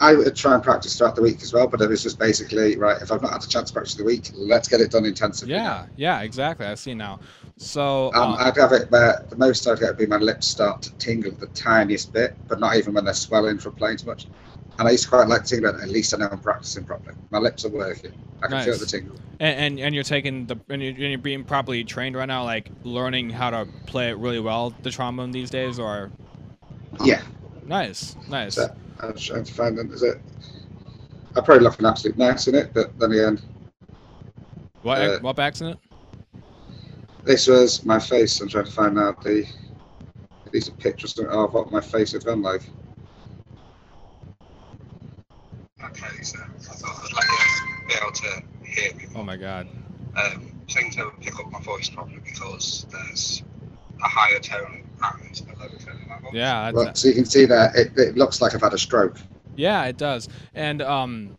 [0.00, 2.76] I would try and practice throughout the week as well, but it was just basically
[2.76, 3.00] right.
[3.02, 5.54] If I've not had a chance to practice the week, let's get it done intensively.
[5.54, 6.66] Yeah, yeah, exactly.
[6.66, 7.18] I see now.
[7.56, 10.46] So, Um, uh, I'd have it where the most I'd get would be my lips
[10.46, 14.06] start to tingle the tiniest bit, but not even when they're swelling from playing too
[14.06, 14.26] much.
[14.78, 15.80] And I used to quite like tingling.
[15.80, 17.16] At least I know I'm practicing properly.
[17.30, 18.12] My lips are working.
[18.40, 19.16] I can feel the tingle.
[19.40, 22.44] and, and and you're taking the and you're, and you're being properly trained right now,
[22.44, 26.10] like learning how to play it really well, the trombone these days, or
[27.02, 27.22] Yeah.
[27.66, 28.54] nice, nice.
[28.54, 29.92] So I was trying to find them.
[29.92, 30.20] Is it?
[31.36, 33.40] I probably look an absolute mess in it, but then again,
[34.82, 35.78] What uh, what accident?
[37.24, 38.40] this was my face.
[38.40, 39.46] I'm trying to find out the.
[40.50, 42.62] These are pictures of what my face had been like.
[45.84, 49.68] Okay, so I thought I'd like to be able to hear me Oh my god.
[50.16, 53.42] um, thing to pick up my voice properly because there's
[54.02, 56.32] a higher tone and a lower tone in my voice.
[56.32, 59.16] Yeah, so you can see that it, it looks like I've had a stroke.
[59.56, 60.28] yeah, it does.
[60.54, 61.36] And um,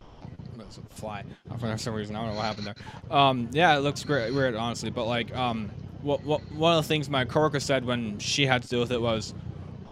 [1.00, 1.24] fly.
[1.58, 2.74] For some reason, I don't know what happened there.
[3.10, 4.90] Um, yeah, it looks great, weird, honestly.
[4.90, 5.70] But like, um,
[6.02, 8.92] what what one of the things my coworker said when she had to deal with
[8.92, 9.34] it was,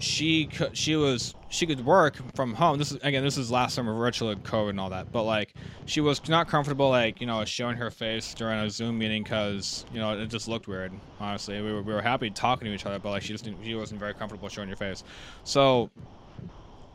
[0.01, 2.79] she could she was she could work from home.
[2.79, 5.09] This is again, this is last summer virtual COVID and all that.
[5.13, 5.55] But like,
[5.87, 9.85] she was not comfortable like you know showing her face during a Zoom meeting because
[9.91, 10.93] you know it just looked weird.
[11.19, 13.65] Honestly, we were, we were happy talking to each other, but like she just didn't,
[13.65, 15.03] she wasn't very comfortable showing your face.
[15.45, 15.91] So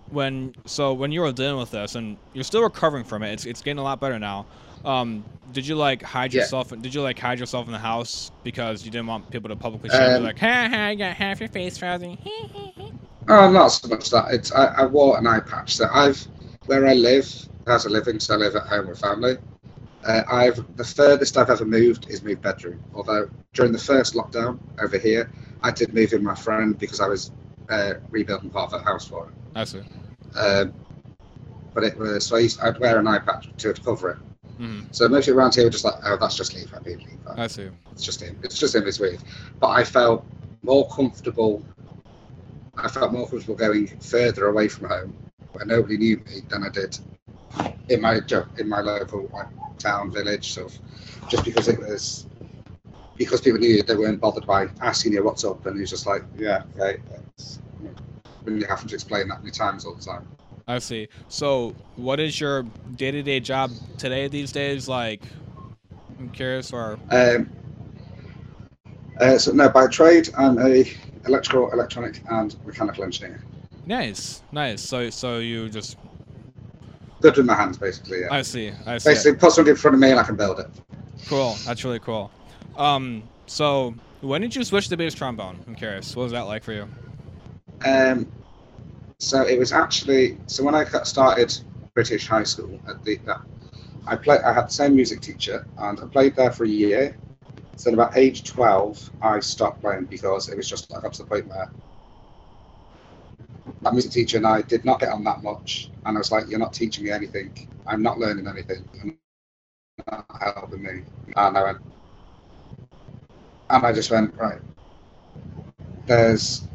[0.10, 3.46] when so when you were dealing with this and you're still recovering from it, it's
[3.46, 4.46] it's getting a lot better now.
[4.86, 6.42] Um, did you like hide Yeah.
[6.42, 6.70] yourself?
[6.70, 9.90] Did you like hide yourself in the house because you didn't want people to publicly
[9.92, 10.06] you?
[10.06, 12.18] Um, Like, ha ha, you got half your face frozen.
[13.30, 14.32] Oh, not so much that.
[14.32, 15.76] It's I, I wore an eye patch.
[15.76, 16.26] So I've
[16.66, 17.30] where I live
[17.68, 19.38] as a living, so I live at home with family.
[20.04, 22.84] Uh, I've the furthest I've ever moved is moved bedroom.
[22.94, 25.32] Although during the first lockdown over here,
[25.62, 27.32] I did move in my friend because I was
[27.70, 29.34] uh, rebuilding part of the house for him.
[29.56, 29.82] I see.
[30.36, 30.74] Um,
[31.74, 34.18] but it was so I used, I'd wear an eye patch to cover it.
[34.58, 37.34] hmm So most people around here were just like, "Oh, that's just Levi being Levi.
[37.44, 37.70] I see.
[37.94, 38.38] It's just him.
[38.44, 38.86] It's just him.
[38.88, 39.24] It's weird."
[39.60, 40.26] But I felt
[40.64, 41.64] more comfortable.
[42.84, 45.16] I felt more comfortable going further away from home,
[45.54, 47.00] where nobody knew me, than I did
[47.90, 52.28] in my jo- in my local like, town, village, sort of, just because it was
[53.16, 55.90] because people knew you, they weren't bothered by asking you what's up, and it was
[55.90, 57.02] just like, "Yeah, okay."
[57.38, 57.60] It's,
[58.44, 60.28] when you have to explain that many times all the time.
[60.68, 61.08] I see.
[61.30, 62.64] So, what is your
[62.96, 65.22] day-to-day job today these days like?
[66.20, 66.74] I'm curious.
[66.74, 67.50] Or Um,
[69.20, 70.84] uh, so no, by trade, I'm a
[71.26, 73.42] electrical, electronic, and mechanical engineering.
[73.86, 74.82] nice, nice.
[74.82, 75.98] So, so you just
[77.22, 78.20] Good with my hands, basically.
[78.20, 78.28] Yeah.
[78.32, 78.74] I see.
[78.86, 79.12] I see.
[79.12, 80.68] Basically, put something in front of me and I can build it.
[81.28, 81.56] Cool.
[81.66, 82.30] That's really cool.
[82.76, 83.24] Um.
[83.46, 85.58] So, when did you switch to bass trombone?
[85.68, 86.16] I'm curious.
[86.16, 86.88] What was that like for you?
[87.86, 88.30] Um,
[89.20, 91.58] so it was actually so when I got started
[91.94, 93.42] British high school at the that,
[94.08, 97.18] I played I had the same music teacher and I played there for a year.
[97.76, 101.24] So at about age twelve, I stopped playing because it was just I got to
[101.24, 101.72] the point where
[103.82, 106.48] that music teacher and I did not get on that much, and I was like,
[106.50, 107.68] "You're not teaching me anything.
[107.88, 108.86] I'm not learning anything.
[108.94, 109.16] You're
[110.10, 111.04] not helping me."
[111.36, 111.78] And I went,
[113.70, 114.60] and I just went right.
[116.06, 116.68] There's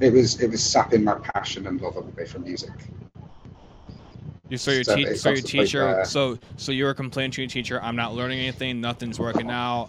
[0.00, 2.72] it was it was sapping my passion and love me for music.
[4.48, 7.30] You so your te- so your to the point teacher so so you were complaining
[7.32, 7.80] to your teacher.
[7.82, 8.80] I'm not learning anything.
[8.80, 9.88] Nothing's working out.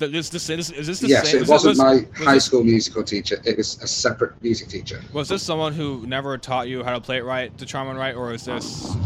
[0.00, 1.36] Th- This is, is this the yes, same?
[1.36, 3.38] it was wasn't was, my was high this- school musical teacher.
[3.44, 4.98] It was a separate music teacher.
[5.12, 8.14] Was this someone who never taught you how to play it right, the trombone right,
[8.16, 8.96] or is this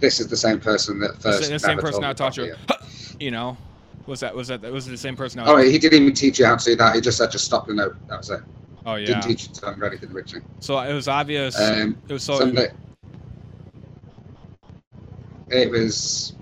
[0.00, 1.48] This is the same person that first.
[1.48, 2.44] the same person that taught you?
[2.44, 2.58] it.
[3.20, 3.56] You know,
[4.06, 5.40] was that was that was it the same person?
[5.44, 6.96] Oh, he didn't even teach you how to do that.
[6.96, 7.94] He just said just stop the note.
[8.08, 8.40] That was it.
[8.86, 9.06] oh yeah.
[9.06, 10.44] Didn't teach you to anything originally.
[10.58, 11.56] So it was obvious.
[11.60, 12.38] Um, it was so.
[12.40, 12.72] so it,
[15.50, 16.34] it was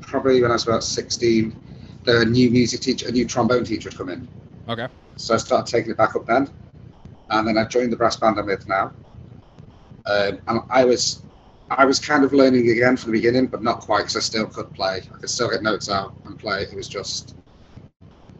[0.00, 1.56] probably when I was about sixteen.
[2.04, 4.28] The new music teacher, a new trombone teacher, had come in.
[4.68, 4.88] okay.
[5.16, 6.50] So I started taking it back up then,
[7.30, 8.92] and then I joined the brass band I'm with now.
[10.06, 11.22] Um, and I was,
[11.70, 14.46] I was kind of learning again from the beginning, but not quite because I still
[14.46, 15.02] could play.
[15.14, 16.62] I could still get notes out and play.
[16.62, 17.36] It was just,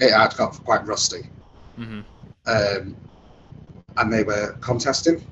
[0.01, 1.29] it had got quite rusty.
[1.79, 2.01] Mm-hmm.
[2.47, 2.97] Um,
[3.99, 5.23] and they were contesting.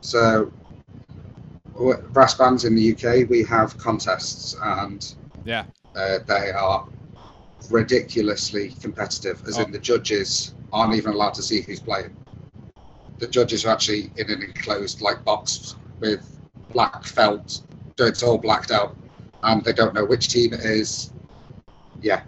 [0.00, 0.50] So
[2.10, 5.64] brass bands in the UK, we have contests, and Yeah.
[5.94, 6.86] uh, they are
[7.70, 9.42] ridiculously competitive.
[9.46, 9.62] As Oh.
[9.62, 12.16] in, the judges aren't even allowed to see who's playing.
[13.18, 16.38] The judges are actually in an enclosed like box with
[16.72, 17.60] black felt.
[17.98, 18.96] So it's all blacked out,
[19.42, 21.12] and they don't know which team it is.
[22.00, 22.22] Yeah,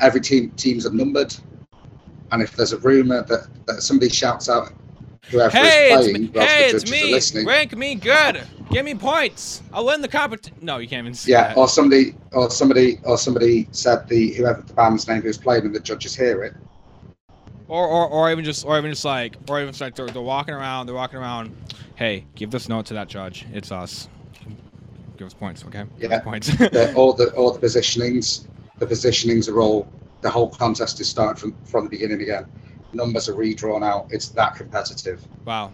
[0.00, 1.34] every team teams are numbered,
[2.30, 4.72] and if there's a rumor that, that somebody shouts out
[5.30, 6.30] whoever Hey, is it's playing, me.
[6.34, 7.12] Hey, the it's judges are me.
[7.12, 8.42] listening, Rank me good.
[8.74, 9.62] Give me points.
[9.72, 10.58] I'll win the competition.
[10.60, 11.56] No, you can't even say yeah, that.
[11.56, 15.72] or somebody, or somebody, or somebody said the whoever the band's name who's playing, and
[15.72, 16.54] the judges hear it.
[17.68, 20.20] Or, or, or even just, or even just like, or even just like they're, they're
[20.20, 21.54] walking around, they're walking around.
[21.94, 23.46] Hey, give this note to that judge.
[23.52, 24.08] It's us.
[25.18, 25.84] Give us points, okay?
[25.96, 26.18] Yeah.
[26.18, 26.50] points.
[26.96, 28.48] all the all the positionings,
[28.80, 29.86] the positionings are all
[30.22, 32.46] the whole contest is starting from from the beginning again.
[32.92, 34.08] Numbers are redrawn out.
[34.10, 35.24] It's that competitive.
[35.44, 35.72] wow,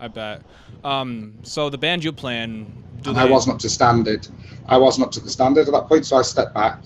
[0.00, 0.42] I bet.
[0.82, 2.72] Um, so the band you playing?
[3.06, 4.26] And I wasn't up to standard.
[4.66, 6.78] I wasn't up to the standard at that point, so I stepped back.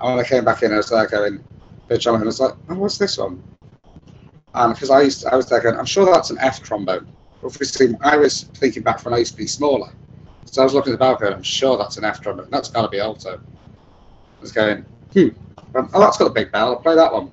[0.00, 1.42] And when I came back in, I was there going,
[1.88, 3.42] bitch, and I was like, oh, what's this one?
[4.54, 7.06] And because I used, to, I was there going, I'm sure that's an F trombone.
[7.44, 9.92] Obviously, I was thinking back when I used to be smaller.
[10.44, 12.48] So I was looking at the bell going, I'm sure that's an F trombone.
[12.50, 13.36] That's got to be alto.
[13.36, 15.28] I was going, hmm,
[15.74, 16.68] um, oh, that's got a big bell.
[16.68, 17.32] I'll play that one.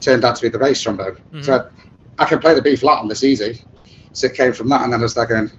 [0.00, 1.16] Turned out to be the bass trombone.
[1.32, 1.44] Mhm.
[1.44, 1.70] So
[2.18, 3.62] I can play the B flat on this easy.
[4.14, 5.50] So it came from that, and then I was there going,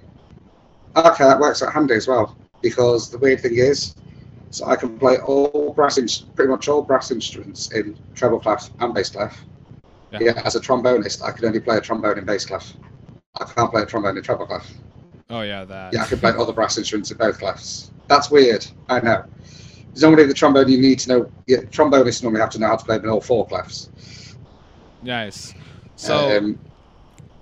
[0.96, 2.36] okay, that works out handy as well.
[2.62, 3.94] Because the weird thing is,
[4.50, 8.70] so I can play all brass, in, pretty much all brass instruments in treble clef
[8.80, 9.38] and bass clef.
[10.10, 10.18] Yeah.
[10.22, 10.42] Yeah.
[10.44, 12.72] as a trombonist, I can only play a trombone in bass clef.
[13.38, 14.66] I can't play a trombone in treble clef.
[15.28, 15.92] Oh yeah, that.
[15.92, 17.90] Yeah, I can play other brass instruments in both clefs.
[18.08, 18.66] That's weird.
[18.88, 19.24] I know.
[19.88, 21.32] There's normally the trombone you need to know.
[21.46, 23.88] Yeah, trombonists normally have to know how to play in all four clefs.
[25.02, 25.54] Nice.
[25.96, 26.58] So um,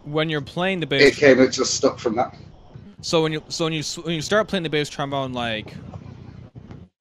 [0.05, 2.35] when you're playing the bass, it came it just stuck from that.
[3.01, 5.75] so when you so when you when you start playing the bass trombone, like,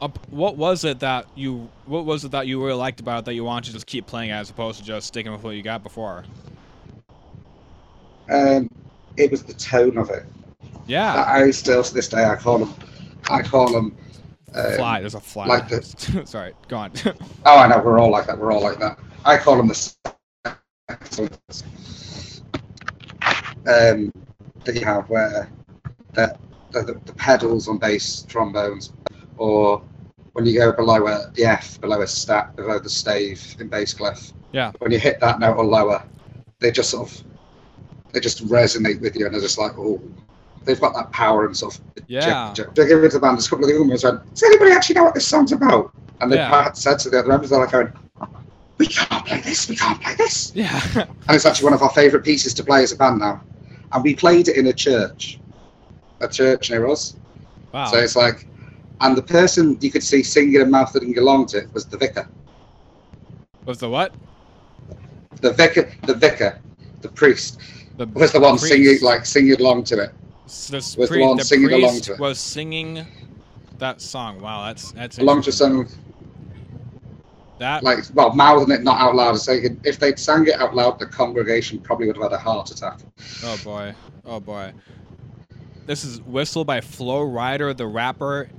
[0.01, 3.25] up, what was it that you what was it that you really liked about it
[3.25, 5.63] that you wanted to just keep playing as opposed to just sticking with what you
[5.63, 6.23] got before?
[8.29, 8.69] Um,
[9.17, 10.25] it was the tone of it.
[10.87, 11.23] Yeah.
[11.27, 12.73] I still to this day I call them,
[13.29, 13.95] I call them
[14.55, 14.99] Um, fly.
[15.01, 15.45] There's a fly.
[15.47, 15.69] like
[16.25, 16.91] Sorry, go on.
[17.45, 17.79] Oh, I know.
[17.79, 18.37] We're all like that.
[18.37, 18.97] We're all like that.
[19.25, 19.93] I call them the.
[23.67, 24.11] Um,
[24.65, 25.51] that you have where
[26.13, 26.35] the,
[26.71, 28.93] the, the pedals on bass trombones,
[29.37, 29.81] or
[30.33, 33.93] when you go below a, the F, below a stat, below the stave in bass
[33.93, 34.33] clef.
[34.51, 34.71] Yeah.
[34.79, 36.03] When you hit that note or lower,
[36.59, 37.23] they just sort of
[38.13, 39.99] they just resonate with you, and they're just like, oh,
[40.65, 41.81] they've got that power and sort of.
[42.07, 42.53] Yeah.
[42.75, 43.37] They give it to the band.
[43.37, 45.51] There's a couple of the other members went, does anybody actually know what this song's
[45.51, 45.91] about?
[46.21, 46.71] And they Yeah.
[46.73, 47.91] said to the other members, they're like going,
[48.77, 50.51] we can't play this, we can't play this.
[50.55, 50.79] yeah.
[50.95, 53.41] And it's actually one of our favourite pieces to play as a band now.
[53.93, 55.39] And we played it in a church,
[56.19, 57.15] a church near us.
[57.71, 57.85] wow.
[57.85, 58.47] So it's like,
[59.01, 62.27] and the person you could see singing and mouthing along to it was the vicar.
[63.65, 64.13] was the what?
[65.41, 66.59] The vicar, the vicar,
[67.01, 67.59] the priest
[67.97, 68.67] The was the one priest.
[68.73, 70.11] singing, like singing along to it.
[70.45, 70.69] Was
[71.09, 72.19] the one the singing along to it.
[72.19, 73.05] Was singing
[73.79, 74.41] that song.
[74.41, 75.87] Wow, that's that's Along to some,
[77.63, 77.83] that.
[77.83, 79.35] like, well, mouthing it not out loud.
[79.39, 82.69] So if they'd sang it out loud, the congregation probably would have had a heart
[82.71, 82.99] attack.
[83.43, 83.93] Oh boy.
[84.25, 84.73] Oh boy.
[85.85, 88.49] This is Whistle by Flo Rida, the rapper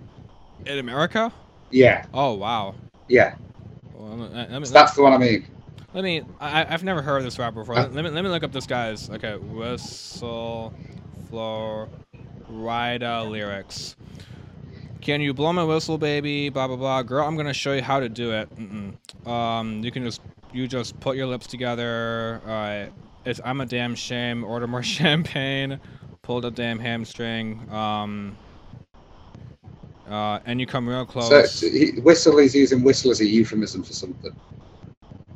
[0.66, 1.32] in America.
[1.70, 2.74] Yeah, Oh wow.
[3.08, 3.34] yeah.
[3.94, 5.46] Well, let me, let So that's the one I mean.
[5.94, 7.76] let me I, I've never heard of this rapper before.
[7.76, 9.08] Uh, Let, me let me look up this guy's.
[9.10, 10.72] Okay, Whistle,
[11.28, 11.88] Flo
[12.50, 13.96] Rida lyrics.
[15.04, 16.48] Can you blow my whistle, baby?
[16.48, 17.02] Blah blah blah.
[17.02, 18.48] Girl, I'm gonna show you how to do it.
[18.56, 19.28] Mm-mm.
[19.28, 22.40] Um, you can just you just put your lips together.
[22.46, 22.90] Alright.
[23.26, 24.44] It's I'm a damn shame.
[24.44, 25.78] Order more champagne.
[26.22, 27.70] Pull the damn hamstring.
[27.70, 28.34] Um.
[30.08, 31.28] Uh, and you come real close.
[31.52, 34.34] So he, whistle is using whistle as a euphemism for something.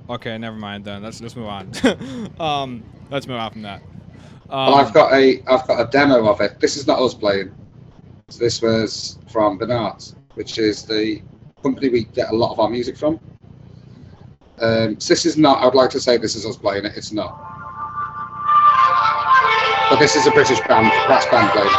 [0.09, 1.03] Okay, never mind then.
[1.03, 1.71] Let's let's move on.
[2.41, 3.83] um, let's move on from that.
[4.49, 6.59] Well, Um, I've got a I've got a demo of it.
[6.59, 7.55] This is not us playing.
[8.31, 11.23] So this was from Bernard, which is the
[11.63, 13.19] company we get a lot of our music from.
[14.61, 15.65] Um, so this is not.
[15.65, 16.93] I'd like to say this is us playing it.
[16.95, 17.39] It's not.
[19.89, 21.71] But this is a British band, brass band playing.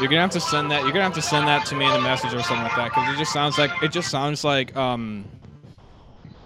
[0.00, 0.82] You're gonna have to send that.
[0.82, 2.90] You're gonna have to send that to me in a message or something like that,
[2.90, 5.24] because it just sounds like it just sounds like um.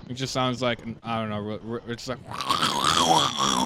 [0.08, 1.80] It just sounds like I don't know.
[1.88, 2.18] It's like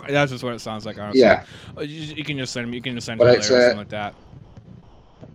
[0.09, 0.99] that's just what it sounds like.
[0.99, 1.21] Honestly.
[1.21, 1.45] Yeah.
[1.77, 2.77] Uh, You, you can just send me.
[2.77, 4.15] You can just send me or uh, something like that.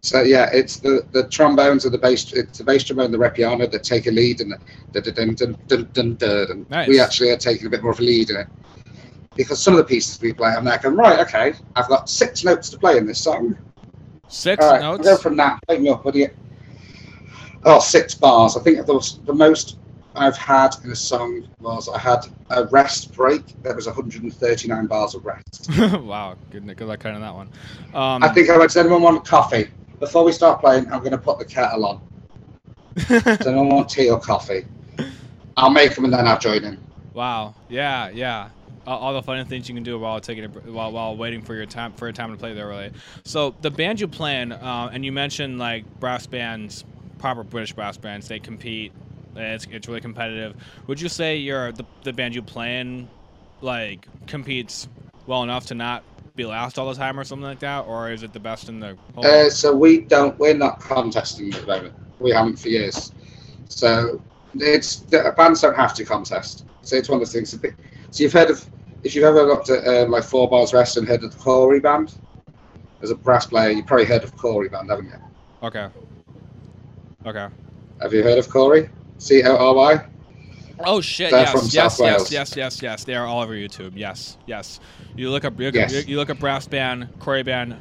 [0.03, 2.33] So yeah, it's the, the trombones and the bass.
[2.33, 4.55] It's the bass trombone and the repiano that take a lead, and
[4.93, 6.47] the dun dun dun dun dun dun.
[6.47, 6.65] dun.
[6.69, 6.87] Nice.
[6.87, 8.47] We actually are taking a bit more of a lead in it
[9.35, 12.69] because some of the pieces we play, I'm like, right, okay, I've got six notes
[12.69, 13.57] to play in this song.
[14.27, 15.07] Six All right, notes.
[15.07, 15.59] I'll go from that.
[15.67, 16.27] Take me up, buddy.
[17.63, 18.57] Oh, six bars.
[18.57, 19.77] I think the, the most
[20.15, 23.41] I've had in a song was I had a rest break.
[23.63, 25.69] There was 139 bars of rest.
[25.80, 27.50] wow, good, good luck cutting that one.
[27.93, 29.69] Um, I think I went, does anyone want coffee?
[30.00, 32.02] Before we start playing, I'm going to put the kettle on.
[33.08, 34.65] Does anyone want tea or coffee?
[35.56, 36.78] I'll make them and then I'll join in.
[37.13, 37.56] Wow.
[37.69, 38.50] Yeah, yeah.
[38.86, 41.54] All, all the funny things you can do while taking a, while while waiting for
[41.56, 42.67] your time for your time to play there.
[42.67, 42.91] Really.
[43.24, 46.84] So the band you play in, uh, and you mentioned like brass bands,
[47.19, 48.91] proper British brass bands, they compete.
[49.35, 50.55] It's it's really competitive.
[50.87, 53.09] Would you say your the, the band you play in,
[53.61, 54.87] like competes
[55.27, 56.03] well enough to not
[56.35, 58.79] be last all the time or something like that, or is it the best in
[58.79, 59.25] the whole?
[59.25, 61.93] Uh, so we don't, we're not contesting at the moment.
[62.19, 63.13] We haven't for years.
[63.67, 64.21] So
[64.55, 66.65] it's the bands don't have to contest.
[66.81, 67.51] So it's one of the things.
[67.51, 67.75] that-
[68.11, 68.65] So you've heard of,
[69.03, 71.79] if you've ever looked at uh, like Four Bars Rest and heard of the Cory
[71.79, 72.13] band,
[73.01, 75.13] as a brass player, you've probably heard of Cory band, haven't you?
[75.63, 75.87] okay.
[77.25, 77.47] Okay.
[78.01, 78.89] Have you heard of Cory?
[79.21, 80.05] C O R Y.
[80.84, 81.29] Oh shit!
[81.29, 83.03] They're yes, yes, yes, yes, yes, yes.
[83.03, 83.91] They are all over YouTube.
[83.93, 84.79] Yes, yes.
[85.15, 86.07] You look up, you look, Yes.
[86.07, 87.77] you look up brass band, Cory band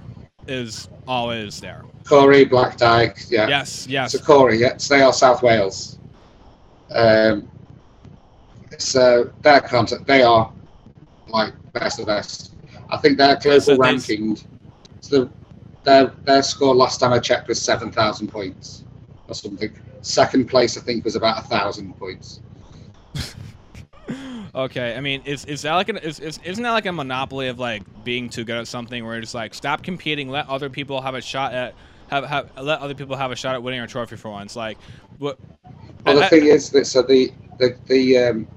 [0.46, 1.82] is always there.
[2.04, 3.16] Cory Black Dyke.
[3.30, 3.48] Yeah.
[3.48, 4.12] Yes, yes.
[4.12, 5.98] So Cory, yeah, so they are South Wales.
[6.90, 7.48] Um,
[8.76, 10.52] so their content, they are
[11.28, 12.52] like best of best.
[12.90, 14.36] I think their global So ranking,
[15.00, 15.30] so
[15.84, 18.84] their their score last time I checked was seven thousand points
[19.26, 19.72] or something.
[20.02, 22.40] Second place, I think, was about a thousand points.
[24.52, 27.46] Okay, I mean, is is that like an is, is isn't that like a monopoly
[27.46, 31.00] of like being too good at something where it's like stop competing, let other people
[31.00, 31.74] have a shot at
[32.08, 34.56] have have let other people have a shot at winning a trophy for once.
[34.56, 34.76] Like,
[35.18, 35.38] what?
[36.04, 38.48] Well, the I- thing is that so the the the um,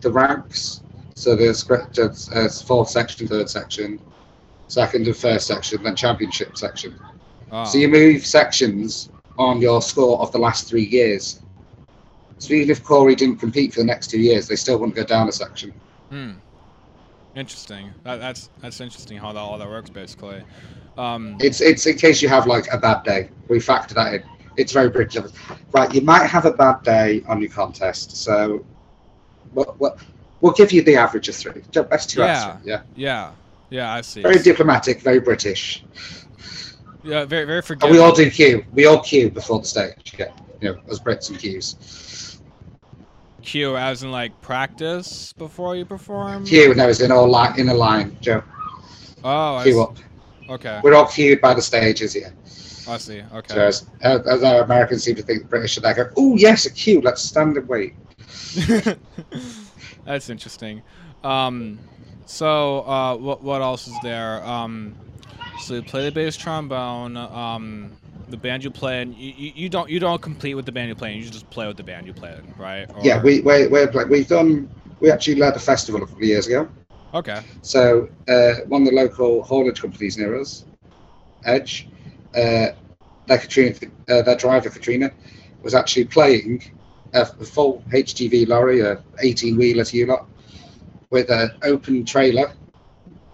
[0.00, 0.82] the ranks.
[1.14, 4.00] So there's uh, fourth section, third section,
[4.68, 6.98] second and first section, then championship section.
[7.52, 9.08] oh, So you move sections
[9.38, 11.40] on your score of the last three years.
[12.38, 15.04] So even if Cory didn't compete for the next two years, they still wouldn't go
[15.04, 15.72] down a section.
[16.10, 16.32] hmm.
[17.36, 17.90] Interesting.
[18.04, 20.42] That, that's that's interesting how that all that works basically.
[20.96, 23.28] Um, It's it's in case you have like a bad day.
[23.48, 24.22] We factor that in.
[24.56, 25.16] It's very British.
[25.16, 25.32] of us.
[25.72, 28.64] Right, you might have a bad day on your contest, so
[29.52, 29.96] we'll, we'll,
[30.40, 31.60] we'll give you the average of three.
[31.72, 32.52] That's two out Yeah.
[32.54, 32.70] of three.
[32.70, 33.32] Yeah, yeah,
[33.70, 34.22] yeah, I see.
[34.22, 35.82] very diplomatic, very British.
[37.04, 38.64] Yeah, very very And we all do queue.
[38.72, 40.14] We all queue before the stage.
[40.18, 42.40] Yeah, you know, as Brits and queues.
[43.42, 46.46] Queue as in like practice before you perform.
[46.46, 48.42] Queue, no, is in all line in a line, Joe.
[49.22, 49.96] Oh, Queue up.
[50.48, 52.34] Okay, We're all queued by the stages here.
[52.86, 53.22] I see.
[53.32, 53.54] Okay.
[53.54, 56.66] So as, as our Americans seem to think the British are like, go, oh yes,
[56.66, 57.00] a queue.
[57.00, 57.94] Let's stand and wait.
[60.04, 60.82] That's interesting.
[61.22, 61.78] Um,
[62.26, 64.44] so uh, what what else is there?
[64.44, 64.96] Um,
[65.58, 67.16] so you play the bass trombone.
[67.16, 67.92] Um,
[68.28, 70.88] the band you play in, you, you, you don't you don't compete with the band
[70.88, 71.22] you play in.
[71.22, 72.86] You just play with the band you play in, right?
[73.02, 74.68] Yeah, we we we're, like we've done.
[75.00, 76.68] We actually led a festival a couple of years ago.
[77.12, 77.40] Okay.
[77.62, 80.64] So uh, one of the local haulage companies near us,
[81.44, 81.88] Edge,
[82.34, 82.68] uh,
[83.26, 83.76] their Katrina,
[84.08, 85.12] uh, their driver Katrina,
[85.62, 86.62] was actually playing
[87.12, 90.26] a, a full HGV lorry, a 18 wheeler to you lot,
[91.10, 92.52] with an open trailer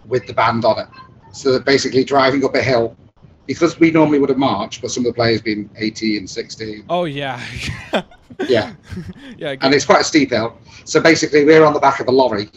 [0.07, 0.89] with the band on it.
[1.33, 2.97] So they're basically driving up a hill.
[3.47, 6.85] Because we normally would have marched, but some of the players been 80 and 60.
[6.89, 7.41] Oh yeah.
[8.49, 8.73] Yeah.
[9.37, 9.57] yeah.
[9.61, 10.57] and it's quite a steep hill.
[10.85, 12.49] So basically, we're on the back of a lorry,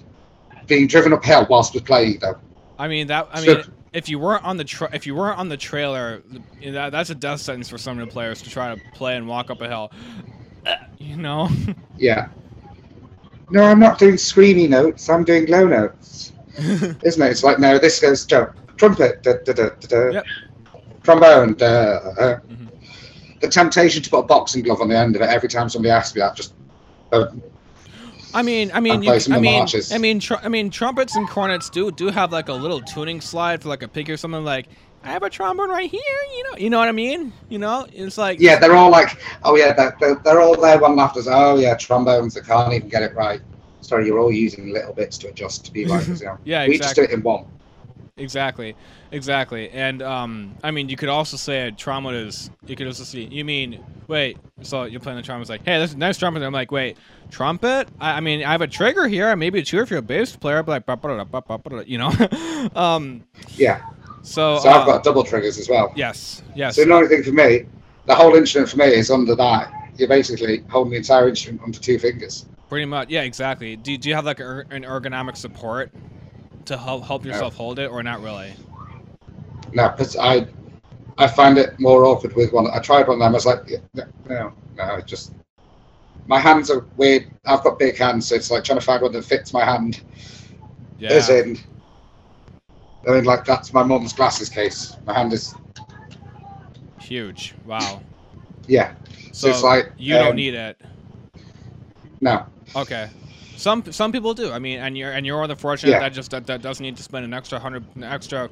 [0.67, 2.19] being driven uphill whilst we're playing.
[2.19, 2.37] Though
[2.79, 3.27] I mean that.
[3.33, 6.21] I So- mean, if you weren't on the tra- if you weren't on the trailer,
[6.63, 9.27] that, that's a death sentence for some of the players to try to play and
[9.27, 9.91] walk up a hill.
[10.99, 11.49] You know.
[11.97, 12.29] yeah.
[13.49, 15.09] No, I'm not doing screamy notes.
[15.09, 17.29] I'm doing low notes, isn't it?
[17.31, 18.53] It's like no, this goes Joe.
[18.77, 20.09] Trumpet, da, da, da.
[20.09, 20.25] Yep.
[21.03, 21.53] trombone.
[21.53, 22.39] Da, uh.
[22.49, 22.69] Mhm.
[23.41, 25.91] The temptation to put a boxing glove on the end of it every time somebody
[25.91, 26.53] asks me that just.
[27.11, 27.25] Uh,
[28.33, 29.91] I mean, I mean, you, I mean, marches.
[29.91, 33.21] I mean, tr- I mean, trumpets and cornets do do have like a little tuning
[33.21, 34.43] slide for like a pick or something.
[34.43, 34.67] Like,
[35.03, 36.01] I have a trombone right here.
[36.35, 37.31] You know, you know what I mean?
[37.49, 40.79] You know, it's like yeah, they're all like, oh yeah, they're, they're, they're all there
[40.79, 41.19] one after.
[41.19, 41.27] us.
[41.29, 42.33] Oh yeah, trombones.
[42.33, 43.41] They can't even get it right.
[43.81, 46.21] Sorry, you're all using little bits to adjust to be like this.
[46.21, 46.37] You know.
[46.43, 47.45] Yeah, we just do it in one.
[48.15, 48.75] Exactly,
[49.11, 49.71] exactly.
[49.71, 52.51] And um, I mean, you could also say a trombone is.
[52.67, 53.23] You could also see.
[53.23, 54.37] You mean wait?
[54.61, 55.41] So you're playing the trumpet.
[55.41, 56.43] It's like, hey, this is a nice trumpet.
[56.43, 56.97] I'm like, wait,
[57.31, 57.87] trumpet?
[57.99, 59.29] I, I mean, I have a trigger here.
[59.29, 60.61] I Maybe a two if you're a bass player.
[60.61, 62.11] But like, you know.
[62.75, 63.23] um.
[63.55, 63.81] Yeah.
[64.21, 64.59] So.
[64.59, 65.91] So I've uh, got double triggers as well.
[65.95, 66.43] Yes.
[66.55, 66.75] Yes.
[66.75, 67.65] So the only thing for me,
[68.05, 69.73] the whole instrument for me is under that.
[69.97, 72.45] You're basically holding the entire instrument under two fingers.
[72.69, 73.75] Pretty much, yeah, exactly.
[73.75, 75.91] Do, do you have like er- an ergonomic support
[76.65, 78.53] to help help yourself hold it, or not really?
[79.73, 80.47] No, because I,
[81.17, 82.67] I find it more awkward with one.
[82.71, 83.29] I tried one of them.
[83.29, 83.59] I was like,
[83.93, 85.33] no, no, no, it just
[86.27, 87.27] my hands are weird.
[87.45, 90.01] I've got big hands, so it's like trying to find one that fits my hand.
[90.99, 91.11] Yeah.
[91.11, 91.57] As in,
[93.07, 94.95] I mean, like that's my mum's glasses case.
[95.05, 95.53] My hand is,
[96.99, 97.53] Huge.
[97.65, 98.01] Wow.
[98.67, 98.93] yeah.
[99.33, 100.79] So it's like, you don't um, need it.
[102.21, 102.45] No,
[102.75, 103.09] Okay.
[103.57, 104.51] Some some people do.
[104.51, 105.99] I mean, and you're and you're the fortunate Yeah.
[105.99, 108.49] that just that, that doesn't need to spend an extra hundred, an extra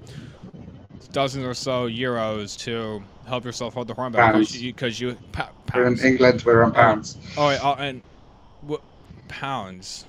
[1.11, 5.49] dozens or so euros to help yourself hold the horn back because you you pa-
[5.75, 5.99] we're in.
[5.99, 6.43] England.
[6.45, 7.17] We're on pounds.
[7.37, 8.01] Oh, oh, and
[8.61, 8.81] what
[9.27, 10.05] pounds,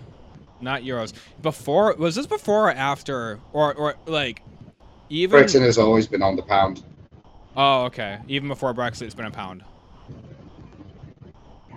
[0.60, 1.12] not euros.
[1.40, 4.42] Before was this before or after or or like
[5.08, 5.40] even?
[5.40, 6.82] Britain has always been on the pound.
[7.56, 8.18] Oh, okay.
[8.28, 9.62] Even before Brexit, it's been a pound.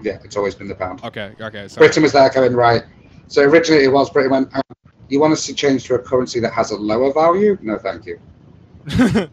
[0.03, 1.03] Yeah, it's always been the pound.
[1.03, 1.68] Okay, okay.
[1.68, 1.88] Sorry.
[1.88, 2.84] Britain was there going right.
[3.28, 4.55] So originally it was Britain went.
[4.55, 4.61] "Um,
[5.09, 7.57] You want us to change to a currency that has a lower value?
[7.61, 8.19] No, thank you.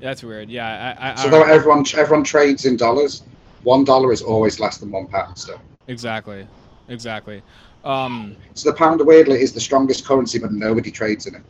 [0.00, 0.50] That's weird.
[0.50, 3.22] Yeah, I, I, So though everyone everyone trades in dollars,
[3.62, 5.60] one dollar is always less than one pound still.
[5.88, 6.46] exactly,
[6.88, 7.42] exactly.
[7.84, 11.42] Um, So the pound weirdly is the strongest currency, but nobody trades in it.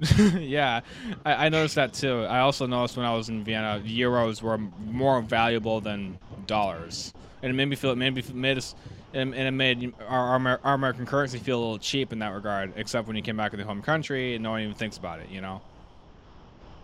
[0.40, 0.80] yeah,
[1.24, 2.24] I, I noticed that too.
[2.24, 7.12] I also noticed when I was in Vienna, euros were more valuable than dollars,
[7.42, 8.74] and it made me feel it made me made us.
[9.14, 12.32] And, and it made our, our, our American currency feel a little cheap in that
[12.32, 14.96] regard, except when you came back to the home country and no one even thinks
[14.96, 15.60] about it, you know?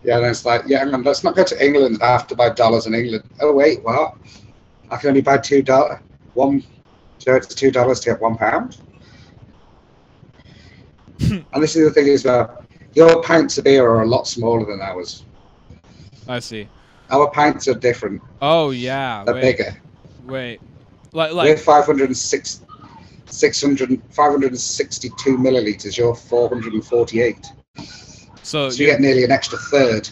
[0.03, 1.99] Yeah, and it's like, yeah, let's not go to England.
[2.01, 3.23] I have to buy dollars in England.
[3.41, 4.15] Oh wait, what?
[4.89, 6.01] I can only buy two dollar
[6.33, 6.63] one.
[7.17, 8.77] So it's two dollars to get one pound.
[11.19, 12.47] and this is the thing is, uh,
[12.93, 15.25] your pints of beer are a lot smaller than ours.
[16.27, 16.69] I see.
[17.09, 18.21] Our pints are different.
[18.41, 19.23] Oh, yeah.
[19.25, 19.81] They're Wait, bigger.
[20.25, 20.61] wait.
[21.11, 22.61] Like, We're 506,
[23.25, 25.97] 600, 562 milliliters.
[25.97, 27.37] You're 448.
[28.43, 30.09] so, So you get nearly an extra third.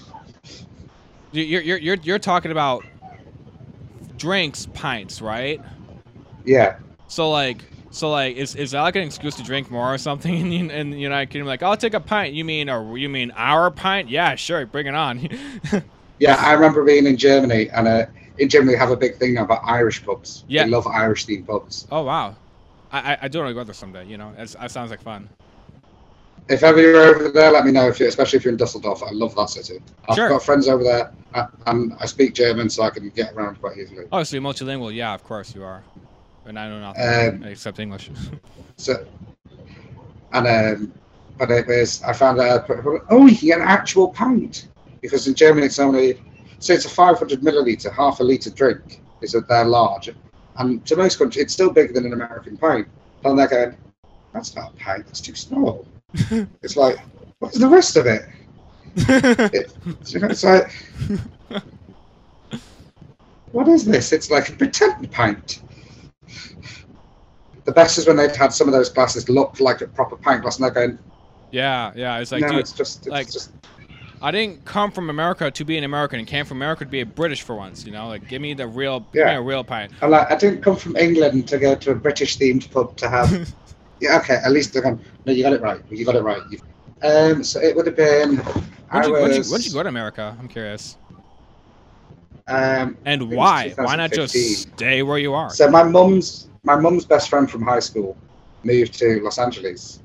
[1.31, 2.83] you're, you're, you're, you're talking about
[4.17, 5.61] drinks, pints, right?
[6.45, 6.77] Yeah.
[7.07, 10.33] So like, So like, is is that like an excuse to drink more or something
[10.33, 11.47] in, the- in the United Kingdom?
[11.47, 12.33] Like, I'll take a pint.
[12.33, 14.09] You mean, or you mean our pint?
[14.09, 15.29] Yeah, sure, bring it on.
[16.19, 18.05] Yeah, I remember being in Germany, and uh,
[18.39, 20.43] in Germany they have a big thing about Irish pubs.
[20.47, 20.63] Yeah.
[20.63, 21.88] They love Irish themed pubs.
[21.91, 22.35] oh wow,
[22.91, 24.05] I I, I do want to go there someday.
[24.05, 25.29] You know, it's, that sounds like fun.
[26.49, 27.89] If ever you're over there, let me know.
[27.89, 29.81] If you, especially if you're in Dusseldorf, I love that city.
[30.07, 30.29] I've Sure.
[30.29, 33.77] got friends over there, uh, and I speak German, so I can get around quite
[33.77, 34.05] easily.
[34.13, 34.93] Oh, so you're multilingual?
[34.95, 35.83] Yeah, of course you are.
[36.45, 38.09] And I know nothing Um, except English.
[38.77, 39.05] So,
[40.33, 40.93] and um,
[41.38, 42.69] but it was I found out
[43.09, 44.67] oh you can get an actual pint
[45.01, 46.21] because in Germany it's only
[46.59, 50.09] so it's a 500 milliliter, half a liter drink is that they're large,
[50.57, 52.87] and to most countries it's still bigger than an American pint.
[53.23, 53.75] And they're going,
[54.33, 55.85] that's not a pint, that's too small.
[56.61, 56.97] it's like,
[57.39, 58.23] what's the rest of it?
[58.95, 59.73] it
[60.05, 60.71] you know, it's like,
[63.51, 64.11] what is this?
[64.11, 65.61] It's like a pretend pint.
[67.65, 70.41] The best is when they've had some of those glasses look like a proper pint
[70.41, 70.97] glass, and they're going,
[71.51, 72.19] yeah, yeah.
[72.19, 73.51] It's like, no, dude, it's just, it's like- just
[74.22, 76.20] I didn't come from America to be an American.
[76.20, 77.86] I came from America to be a British for once.
[77.86, 79.38] You know, like give me the real, give me Yeah.
[79.38, 79.91] a real pint.
[80.01, 83.09] I'm like, I didn't come from England to go to a British themed pub to
[83.09, 83.53] have.
[83.99, 85.82] yeah, okay, at least they're no, you got it right.
[85.89, 86.41] You got it right.
[86.49, 86.59] You-
[87.03, 88.38] Um, so it would have been.
[88.38, 90.36] When I did did you, when did you go to America?
[90.39, 90.97] I'm curious.
[92.47, 93.74] Um, And was why?
[93.78, 95.49] Why not just stay where you are?
[95.51, 98.18] so my mum's my mum's best friend from high school
[98.63, 99.99] moved to Los Angeles.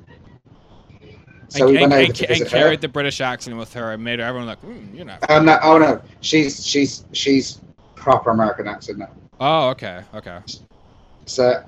[1.53, 2.59] So and, we went and, over and, to and visit her.
[2.59, 5.18] carried the British accent with her and made her everyone like, mm, you know.
[5.28, 5.59] Oh no!
[5.62, 6.00] Oh no!
[6.22, 7.61] She's she's she's
[7.94, 9.11] proper American accent now.
[9.38, 10.38] Oh, okay, okay.
[11.26, 11.62] So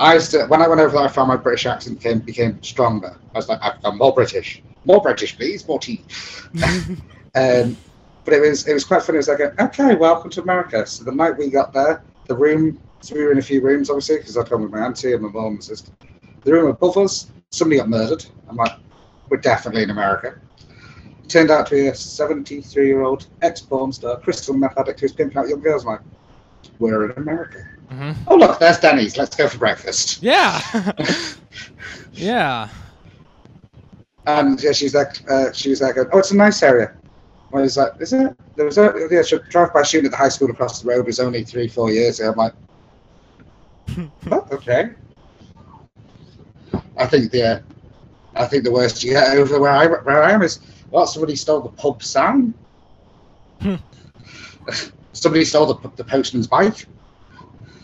[0.00, 2.60] I used to, when I went over there, I found my British accent became became
[2.60, 3.16] stronger.
[3.32, 6.02] I was like, I've become more British, more British, please, more tea.
[7.36, 7.76] um,
[8.24, 9.16] but it was it was quite funny.
[9.16, 10.84] It was like, okay, welcome to America.
[10.86, 13.90] So the night we got there, the room, so we were in a few rooms,
[13.90, 15.92] obviously, because I'd gone with my auntie and my mum and sister.
[16.42, 18.26] The room above us, somebody got murdered.
[18.48, 18.72] I'm like,
[19.30, 20.38] we're definitely in America.
[21.28, 25.12] Turned out to be a 73 year old ex porn star, crystal meth addict who's
[25.12, 25.84] pimping out young girls.
[25.86, 26.00] Like,
[26.78, 27.64] we're in America.
[27.88, 29.16] hmm Oh look, there's Denny's.
[29.16, 30.22] Let's go for breakfast.
[30.22, 30.60] Yeah.
[32.12, 32.68] yeah.
[34.26, 36.94] And yeah, she's like, uh, she was like, oh, it's a nice area.
[37.52, 38.36] I was like, is it?
[38.56, 41.00] There was a yeah, she drive by shooting at the high school across the road
[41.00, 42.30] It was only three, four years ago.
[42.30, 42.52] I'm like,
[44.30, 44.90] oh, okay.
[46.96, 47.60] I think the, uh,
[48.34, 50.60] I think the worst you get over where I where I am is,
[50.90, 52.54] well, somebody stole the pub sign.
[53.60, 53.76] Hmm.
[55.12, 56.86] somebody stole the the postman's bike.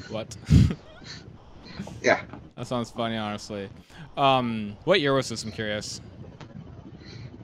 [0.09, 0.36] What?
[2.03, 2.22] Yeah.
[2.57, 3.68] That sounds funny, honestly.
[4.16, 5.42] Um, what year was this?
[5.44, 6.01] I'm curious.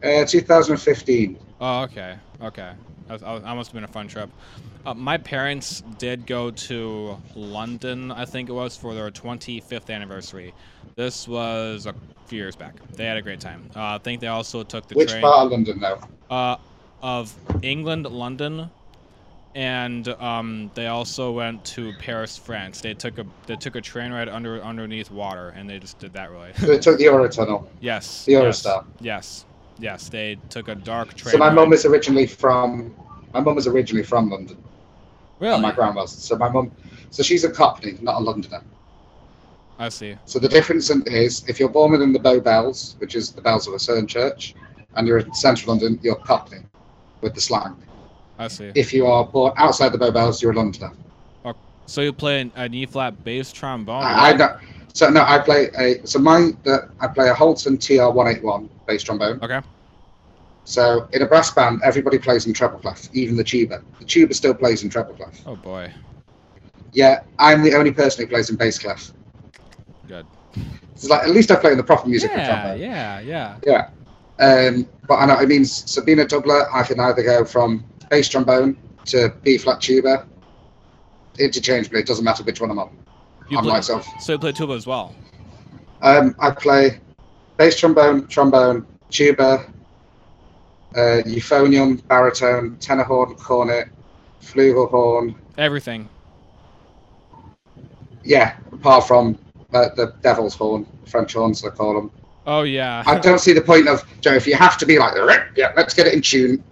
[0.02, 1.38] Uh, 2015.
[1.60, 2.72] Oh, okay, okay.
[3.12, 4.30] Was, that must have been a fun trip.
[4.84, 10.54] Uh, my parents did go to London, I think it was, for their 25th anniversary.
[10.96, 11.94] This was a
[12.26, 12.74] few years back.
[12.94, 13.68] They had a great time.
[13.76, 16.00] Uh, I think they also took the Which train part of London though?
[16.30, 16.56] uh,
[17.02, 18.70] of England, London,
[19.54, 22.80] and um, they also went to Paris, France.
[22.80, 26.14] They took a they took a train ride under underneath water, and they just did
[26.14, 26.52] that really.
[26.54, 27.66] So they took the Eurotunnel.
[27.80, 28.24] yes.
[28.24, 28.84] The yes, Eurostar.
[29.00, 29.44] Yes.
[29.78, 30.08] Yes.
[30.08, 31.32] They took a dark train.
[31.32, 31.54] So my ride.
[31.54, 32.94] mum is originally from
[33.32, 34.62] my mum was originally from London.
[35.40, 35.54] really.
[35.54, 36.12] And my gran was.
[36.12, 36.70] So my mum
[37.10, 38.62] so she's a Cockney, not a Londoner.
[39.78, 40.16] I see.
[40.24, 43.42] So the difference in- is if you're born within the Bow Bells, which is the
[43.42, 44.54] bells of a certain church,
[44.94, 46.60] and you're in central London, you're Cockney
[47.20, 47.76] with the slang.
[48.38, 48.72] I see.
[48.74, 50.92] If you are born outside the Bow Bells, you're a Londoner.
[51.44, 51.54] Oh,
[51.86, 54.02] so you play an, an E flat bass trombone.
[54.04, 54.56] I, I don't
[54.94, 58.42] so no, I play a so my the, I play a Holton TR one eight
[58.42, 59.38] one bass trombone.
[59.42, 59.60] Okay.
[60.64, 63.82] So in a brass band, everybody plays in treble clef, even the tuba.
[63.98, 65.42] The tuba still plays in treble clef.
[65.46, 65.92] Oh boy.
[66.92, 69.12] Yeah, I'm the only person who plays in bass clef.
[70.06, 70.26] Good.
[70.92, 72.74] It's like at least I play in the proper music Yeah.
[72.74, 73.20] Yeah.
[73.20, 73.58] Yeah.
[73.64, 73.88] Yeah.
[74.38, 77.84] Um, but I know it means so being a doubler, I can either go from
[78.10, 80.26] bass trombone to B flat tuba,
[81.38, 82.00] interchangeably.
[82.00, 82.96] It doesn't matter which one I'm on.
[83.50, 84.06] You I'm play, myself.
[84.20, 85.14] so you play tuba as well.
[86.02, 87.00] Um, I play
[87.56, 89.71] bass trombone, trombone, tuba,
[90.94, 93.88] uh, euphonium, baritone, tenor horn, cornet,
[94.42, 95.34] flugelhorn.
[95.58, 96.08] Everything.
[98.24, 99.38] Yeah, apart from
[99.72, 102.10] uh, the devil's horn, French horns, I call them.
[102.46, 103.04] Oh yeah.
[103.06, 104.34] I don't see the point of Joe.
[104.34, 105.14] If you have to be like,
[105.56, 106.62] yeah, let's get it in tune.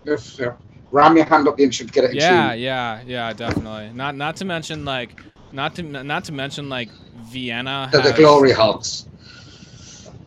[0.93, 2.29] Ram your hand up the instrument, get it in yeah.
[2.29, 2.61] tune.
[2.61, 3.01] Yeah.
[3.03, 3.03] Yeah.
[3.07, 3.91] Yeah, definitely.
[3.95, 6.91] Not not to mention like not to not to mention like
[7.31, 7.89] Vienna.
[7.93, 9.07] They're the glory hogs.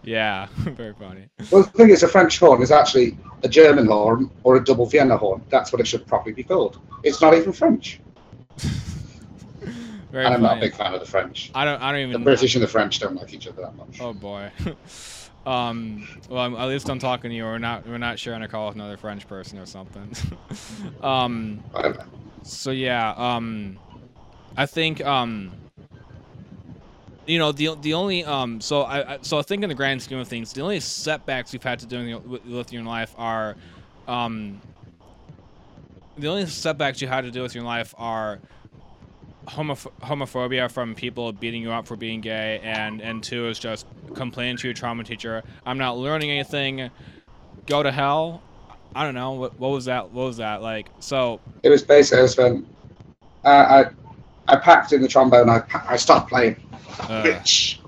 [0.02, 0.46] yeah.
[0.56, 1.28] Very funny.
[1.50, 4.86] Well, the thing is, a French horn is actually a German horn or a double
[4.86, 5.42] Vienna horn.
[5.50, 6.78] That's what it should properly be called.
[7.02, 8.00] It's not even French.
[10.10, 11.52] Very and I'm not a big fan of the French.
[11.54, 11.80] I don't.
[11.80, 12.12] I don't even.
[12.12, 12.18] The.
[12.18, 14.00] British and the French don't like each other that much.
[14.00, 14.50] Oh boy.
[15.46, 16.08] um.
[16.28, 17.44] Well, I'm, at least I'm talking to you.
[17.44, 17.86] We're not.
[17.86, 20.10] We're not sharing a call with another French person or something.
[21.02, 21.62] um.
[22.42, 23.14] So yeah.
[23.16, 23.78] Um.
[24.56, 25.00] I think.
[25.04, 25.52] Um.
[27.26, 30.02] You know the the only um so I, I so I think in the grand
[30.02, 32.18] scheme of things the only setbacks we've had to do in the,
[32.50, 33.56] with, your life are,
[34.08, 34.60] um.
[36.18, 38.40] The only setbacks you had to deal with your life are
[39.46, 43.86] homoph- homophobia from people beating you up for being gay, and and two is just
[44.14, 45.42] complaining to your trauma teacher.
[45.64, 46.90] I'm not learning anything.
[47.66, 48.42] Go to hell.
[48.94, 50.10] I don't know what what was that.
[50.10, 50.90] What was that like?
[51.00, 52.66] So It was basically I was when
[53.44, 53.84] uh, I
[54.48, 55.48] I packed in the trombone.
[55.48, 56.56] I I stopped playing,
[57.00, 57.80] uh, which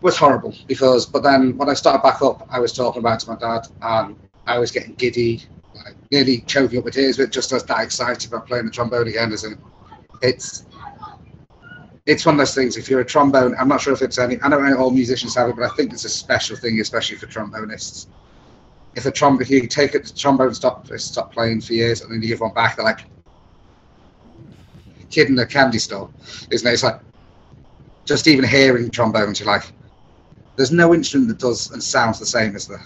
[0.00, 1.06] was horrible because.
[1.06, 3.66] But then when I started back up, I was talking about it to my dad,
[3.80, 4.16] and
[4.46, 5.42] I was getting giddy,
[5.74, 7.16] like nearly choking up with tears.
[7.16, 9.58] But just as that excited about playing the trombone again, as in
[10.20, 10.64] it's.
[12.04, 12.76] It's one of those things.
[12.76, 14.40] If you're a trombone, I'm not sure if it's any.
[14.40, 17.16] I don't know all musicians have it, but I think it's a special thing, especially
[17.16, 18.08] for trombonists.
[18.96, 22.10] If a trom, if you take it, the trombone stop stop playing for years, and
[22.10, 23.04] then you give one back, they're like
[25.12, 26.10] kid in a candy store,
[26.50, 26.72] isn't it?
[26.72, 27.00] It's like
[28.04, 29.64] just even hearing trombones, you're like,
[30.56, 32.78] there's no instrument that does and sounds the same as the.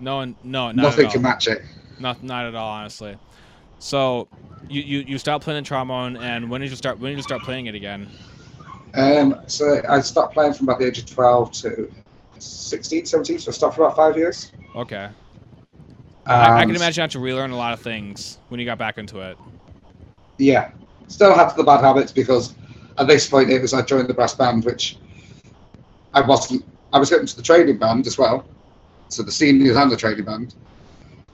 [0.00, 1.62] no one, no, not Nothing can match it.
[2.00, 3.16] Not not at all, honestly.
[3.78, 4.28] So
[4.68, 6.98] you you you stopped playing the trombone, and when did you start?
[6.98, 8.08] When did you start playing it again?
[8.94, 11.92] Um, so I stopped playing from about the age of 12 to
[12.38, 14.50] 16, 17, so I stopped for about five years.
[14.74, 15.08] Okay.
[16.26, 18.78] I, I can imagine you had to relearn a lot of things when you got
[18.78, 19.38] back into it.
[20.38, 20.70] Yeah,
[21.08, 22.54] still had the bad habits because
[22.98, 24.98] at this point it was I joined the brass band, which
[26.14, 26.64] I wasn't.
[26.92, 28.46] I was getting to the training band as well,
[29.08, 30.54] so the seniors and the training band,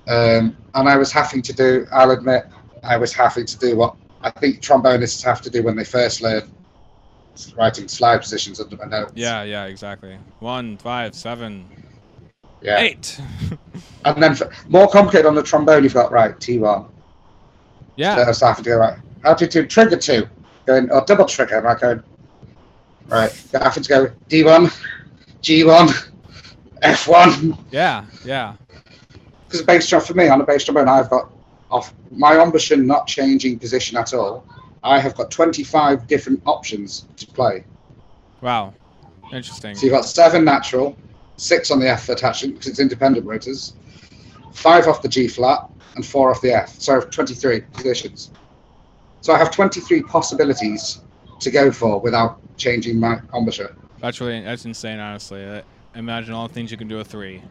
[0.09, 1.87] um, and I was having to do.
[1.93, 2.47] I'll admit,
[2.83, 6.23] I was having to do what I think trombonists have to do when they first
[6.23, 6.51] learn
[7.57, 9.13] writing slide positions under my notes.
[9.15, 10.19] Yeah, yeah, exactly.
[10.41, 11.67] One, five, seven,
[12.63, 12.81] yeah.
[12.81, 13.21] eight.
[14.05, 16.87] And then for, more complicated on the trombone, you've got right T one.
[17.97, 18.17] yeah.
[18.17, 18.99] So I was having to go right.
[19.25, 20.29] How do you do trigger two?
[20.67, 21.59] Going or double trigger?
[21.59, 22.03] And I going
[23.09, 23.45] right.
[23.55, 24.71] I have to go D one,
[25.41, 25.89] G one,
[26.83, 27.57] F one.
[27.71, 28.55] Yeah, yeah,
[29.47, 31.33] Because a bass drum for me on a bass trombone, I've got
[31.71, 34.45] off my embouchure not changing position at all.
[34.83, 37.65] I have got 25 different options to play.
[38.43, 38.75] wow,
[39.33, 39.75] interesting.
[39.75, 40.95] So you've got seven natural,
[41.37, 43.73] six on the F attachment because it's independent rotors,
[44.53, 46.79] five off the G flat, and four off the F.
[46.79, 48.31] So I have 23 positions.
[49.25, 51.01] So I have 23 possibilities
[51.41, 53.75] to go for without changing my embouchure.
[53.99, 55.63] That's really that's insane, honestly.
[55.95, 57.43] Imagine all the things you can do with three.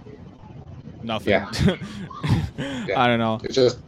[1.02, 1.30] Nothing.
[1.32, 1.50] Yeah.
[2.96, 3.42] I don't know.
[3.44, 3.80] It's just,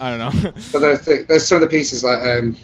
[0.00, 0.52] I don't know.
[0.72, 2.56] but there's, there's some of the pieces like um,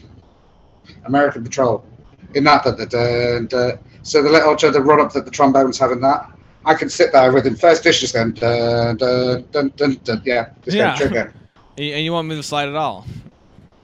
[1.05, 1.85] American Patrol.
[2.33, 6.01] In that, the, the so the little the run up that the trombones have in
[6.01, 6.31] that,
[6.65, 10.49] I can sit there with him first just going dun, dun, dun, dun, dun, yeah,
[10.65, 10.97] just Yeah.
[10.97, 11.35] going trigger.
[11.77, 13.05] and you- and you want me to slide at all?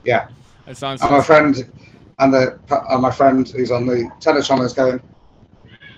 [0.06, 0.28] Yeah.
[0.66, 1.02] That sounds.
[1.02, 1.70] And my friend,
[2.18, 2.58] and the
[2.90, 5.00] and my friend who's on the channel is going,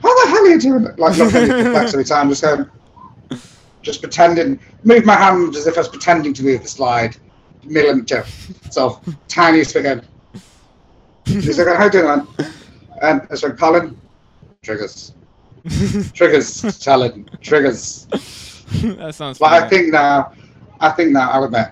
[0.03, 2.69] "How the hell are you doing it?" Like me perplexed every time, just going,
[3.83, 7.17] just pretending, move my hand as if I was pretending to move the slide,
[7.65, 8.25] millimeter,
[8.77, 9.75] of tiniest.
[9.75, 10.03] Going,
[11.25, 12.27] he's like, "How you doing, man?"
[13.03, 13.97] And I said, "Colin,
[14.63, 15.15] triggers,
[16.13, 18.07] triggers, talent, triggers."
[18.83, 19.39] that sounds.
[19.39, 20.33] But I think now,
[20.81, 21.69] I think now, I'll admit,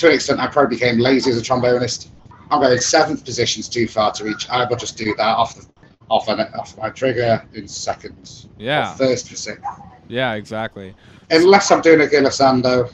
[0.00, 2.08] to an extent, I probably became lazy as a trombonist.
[2.50, 4.48] I'm going seventh position's too far to reach.
[4.48, 5.66] I will just do that off the
[6.08, 8.48] off an, off my trigger in seconds.
[8.58, 8.94] Yeah.
[8.94, 9.62] First for sixth.
[10.08, 10.94] Yeah, exactly.
[11.30, 12.92] Unless I'm doing a glissando,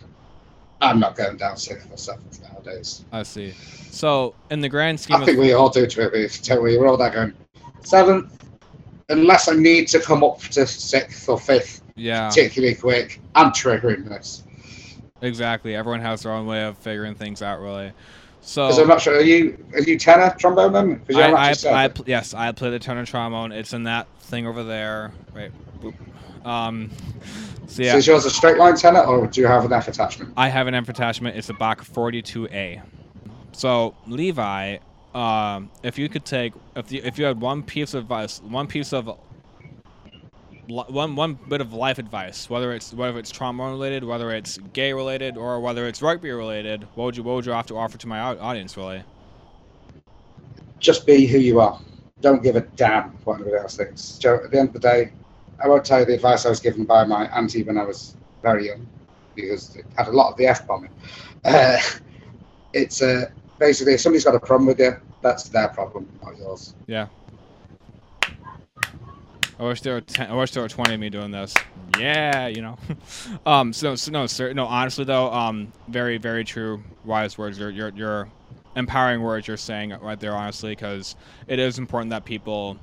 [0.83, 3.05] I'm not going down sixth or seventh nowadays.
[3.13, 3.55] I see.
[3.91, 6.41] So, in the grand scheme I of think we all do to it.
[6.43, 6.77] Don't we?
[6.77, 7.33] We're all that going
[7.83, 8.45] seventh.
[9.09, 14.07] Unless I need to come up to sixth or fifth, yeah, particularly quick, I'm triggering
[14.07, 14.43] this.
[15.27, 15.75] Exactly.
[15.75, 17.93] Everyone has their own way of figuring things out, really.
[18.41, 19.17] So, I'm not sure.
[19.17, 21.03] Are you are you tenor trombone then?
[21.17, 23.51] I, I, I, yes, I play the tenor trombone.
[23.51, 25.13] It's in that thing over there.
[25.35, 25.51] Right.
[25.81, 25.95] Boop.
[26.47, 26.91] Um.
[27.69, 30.33] So So is yours a straight line tenor, or do you have an F attachment?
[30.37, 31.37] I have an F attachment.
[31.37, 32.81] It's a Bach 42A.
[33.53, 34.79] So Levi,
[35.15, 38.67] um, if you could take, if you, if you had one piece of advice, one
[38.67, 39.19] piece of
[40.69, 44.93] one one bit of life advice, whether it's whether it's trauma related, whether it's gay
[44.93, 47.99] related, or whether it's rugby related, what would you what would you have to offer
[47.99, 49.03] to my audience, really?
[50.79, 51.81] Just be who you are.
[52.21, 54.19] Don't give a damn what anybody else thinks.
[54.19, 55.13] Joe, at the end of the day,
[55.63, 58.17] I won't tell you the advice I was given by my auntie when I was
[58.43, 58.87] very young,
[59.35, 60.91] because it had a lot of the F bombing.
[61.45, 61.79] Uh,
[62.73, 63.27] it's uh,
[63.59, 66.75] basically, if somebody's got a problem with you, that's their problem, not yours.
[66.87, 67.07] Yeah.
[69.59, 71.55] I wish there were ten, I wish there were twenty of me doing this.
[71.99, 72.77] Yeah, you know.
[73.47, 73.73] um.
[73.73, 74.53] So, so no, sir.
[74.53, 77.59] No, honestly though, um, very, very true, wise words.
[77.59, 78.29] You're, you're, you're
[78.75, 81.17] empowering words you're saying right there, honestly, because
[81.49, 82.77] it is important that people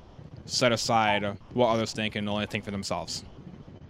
[0.45, 3.24] set aside what others think and only think for themselves,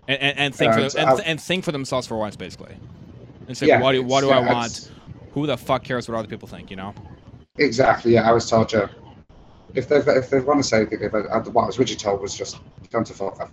[0.08, 2.76] and and, and think Yeah, for it's- and, and think for themselves for once, basically.
[3.48, 4.92] And say, Yeah, what do what do I want?
[5.34, 6.70] Who the fuck cares what other people think?
[6.70, 6.94] You know.
[7.58, 8.14] Exactly.
[8.14, 8.90] Yeah, I was told you.
[9.76, 11.20] If they if they want to say anything, if I-
[11.50, 12.58] what I was originally told was just
[12.92, 13.52] them to fuck off.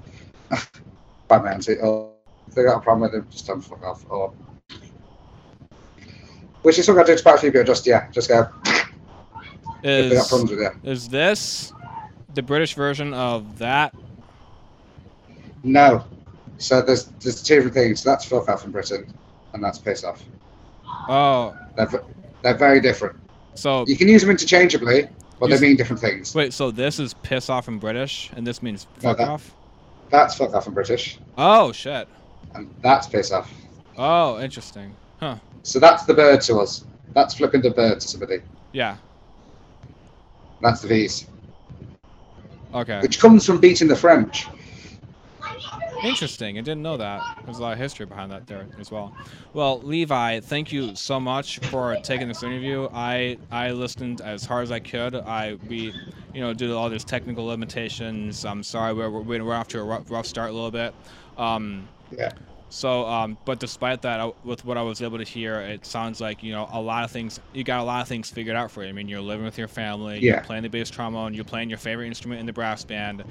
[1.28, 2.10] By auntie, or
[2.48, 4.04] if they got a problem with them, just to fuck off.
[4.10, 4.32] Or
[6.62, 7.64] which is something I do to quite a few people.
[7.64, 8.48] Just yeah, just go.
[9.82, 10.70] If they got Is problems with you.
[10.90, 11.72] is this
[12.34, 13.94] the British version of that?
[15.62, 16.04] No.
[16.58, 18.04] So there's there's two different things.
[18.04, 19.14] That's fuck off in Britain,
[19.54, 20.22] and that's piss off.
[21.08, 21.88] Oh, They're
[22.42, 23.16] they're very different.
[23.54, 25.08] so You can use them interchangeably,
[25.40, 26.34] but You they mean different things.
[26.34, 29.54] wait, so this is piss off in British, and this means No, fuck that- off.
[30.10, 32.06] That's fuck off in British, Oh shit.
[32.54, 33.50] and that's piss off.
[33.96, 34.94] Oh, interesting.
[35.18, 35.36] Huh.
[35.62, 36.84] So that's the bird to us.
[37.14, 38.40] That's flipping the bird to somebody.
[38.72, 38.96] Yeah.
[40.62, 41.26] That's the V's,
[42.74, 43.00] Okay.
[43.00, 44.46] which comes from beating the French.
[46.02, 46.58] Interesting.
[46.58, 47.22] I didn't know that.
[47.44, 49.14] There's a lot of history behind that there as well.
[49.52, 52.88] Well, Levi, thank you so much for taking this interview.
[52.92, 55.14] I I listened as hard as I could.
[55.14, 55.94] I we,
[56.32, 59.84] you know, due to all these technical limitations, I'm sorry we're we're, off to a
[59.84, 60.94] rough, rough start a little bit.
[61.36, 62.32] Um, Yeah.
[62.70, 66.20] So, um, but despite that, I- with what I was able to hear, it sounds
[66.20, 67.40] like you know a lot of things.
[67.52, 68.88] You got a lot of things figured out for you.
[68.88, 70.20] I mean, you're living with your family.
[70.20, 70.40] You're Yeah.
[70.40, 71.34] playing the bass trombone.
[71.34, 73.24] You're playing your favorite instrument in the brass band,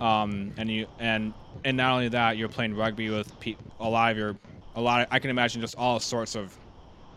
[0.00, 1.34] um, and you and
[1.64, 4.38] and not only that, you're playing rugby with pe- a lot of your
[4.74, 5.02] a lot.
[5.02, 6.58] Of, I can imagine just all sorts of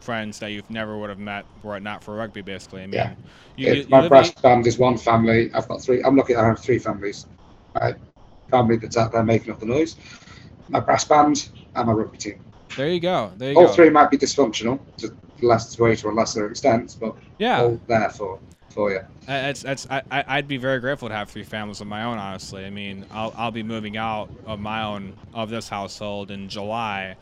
[0.02, 2.42] friends that you've never would have met were it not for rugby.
[2.42, 3.16] Basically, I mean, Yeah.
[3.56, 5.50] you, you, you my live brass in- band is one family.
[5.54, 6.02] I've got three.
[6.04, 6.36] I'm lucky.
[6.36, 7.28] I have three families.
[7.74, 7.96] My
[8.52, 9.96] family that's out there making up the noise.
[10.68, 12.44] My brass band and my rugby team.
[12.76, 13.32] there you go.
[13.38, 13.74] There you All go.
[13.74, 17.62] three might be dysfunctional to less way to a lesser extent, but yeah.
[17.62, 18.40] all there for
[18.70, 19.00] for you.
[19.28, 22.18] It's, I, I- I'd be very grateful to have three families of my own.
[22.20, 26.50] Honestly, I mean, I'll, I'll be moving out of my own of this household in
[26.50, 27.16] July.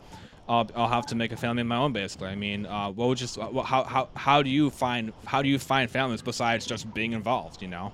[0.49, 1.93] I'll, I'll have to make a family of my own.
[1.93, 5.47] Basically, I mean, uh, what would just how, how how do you find how do
[5.49, 7.61] you find families besides just being involved?
[7.61, 7.93] You know?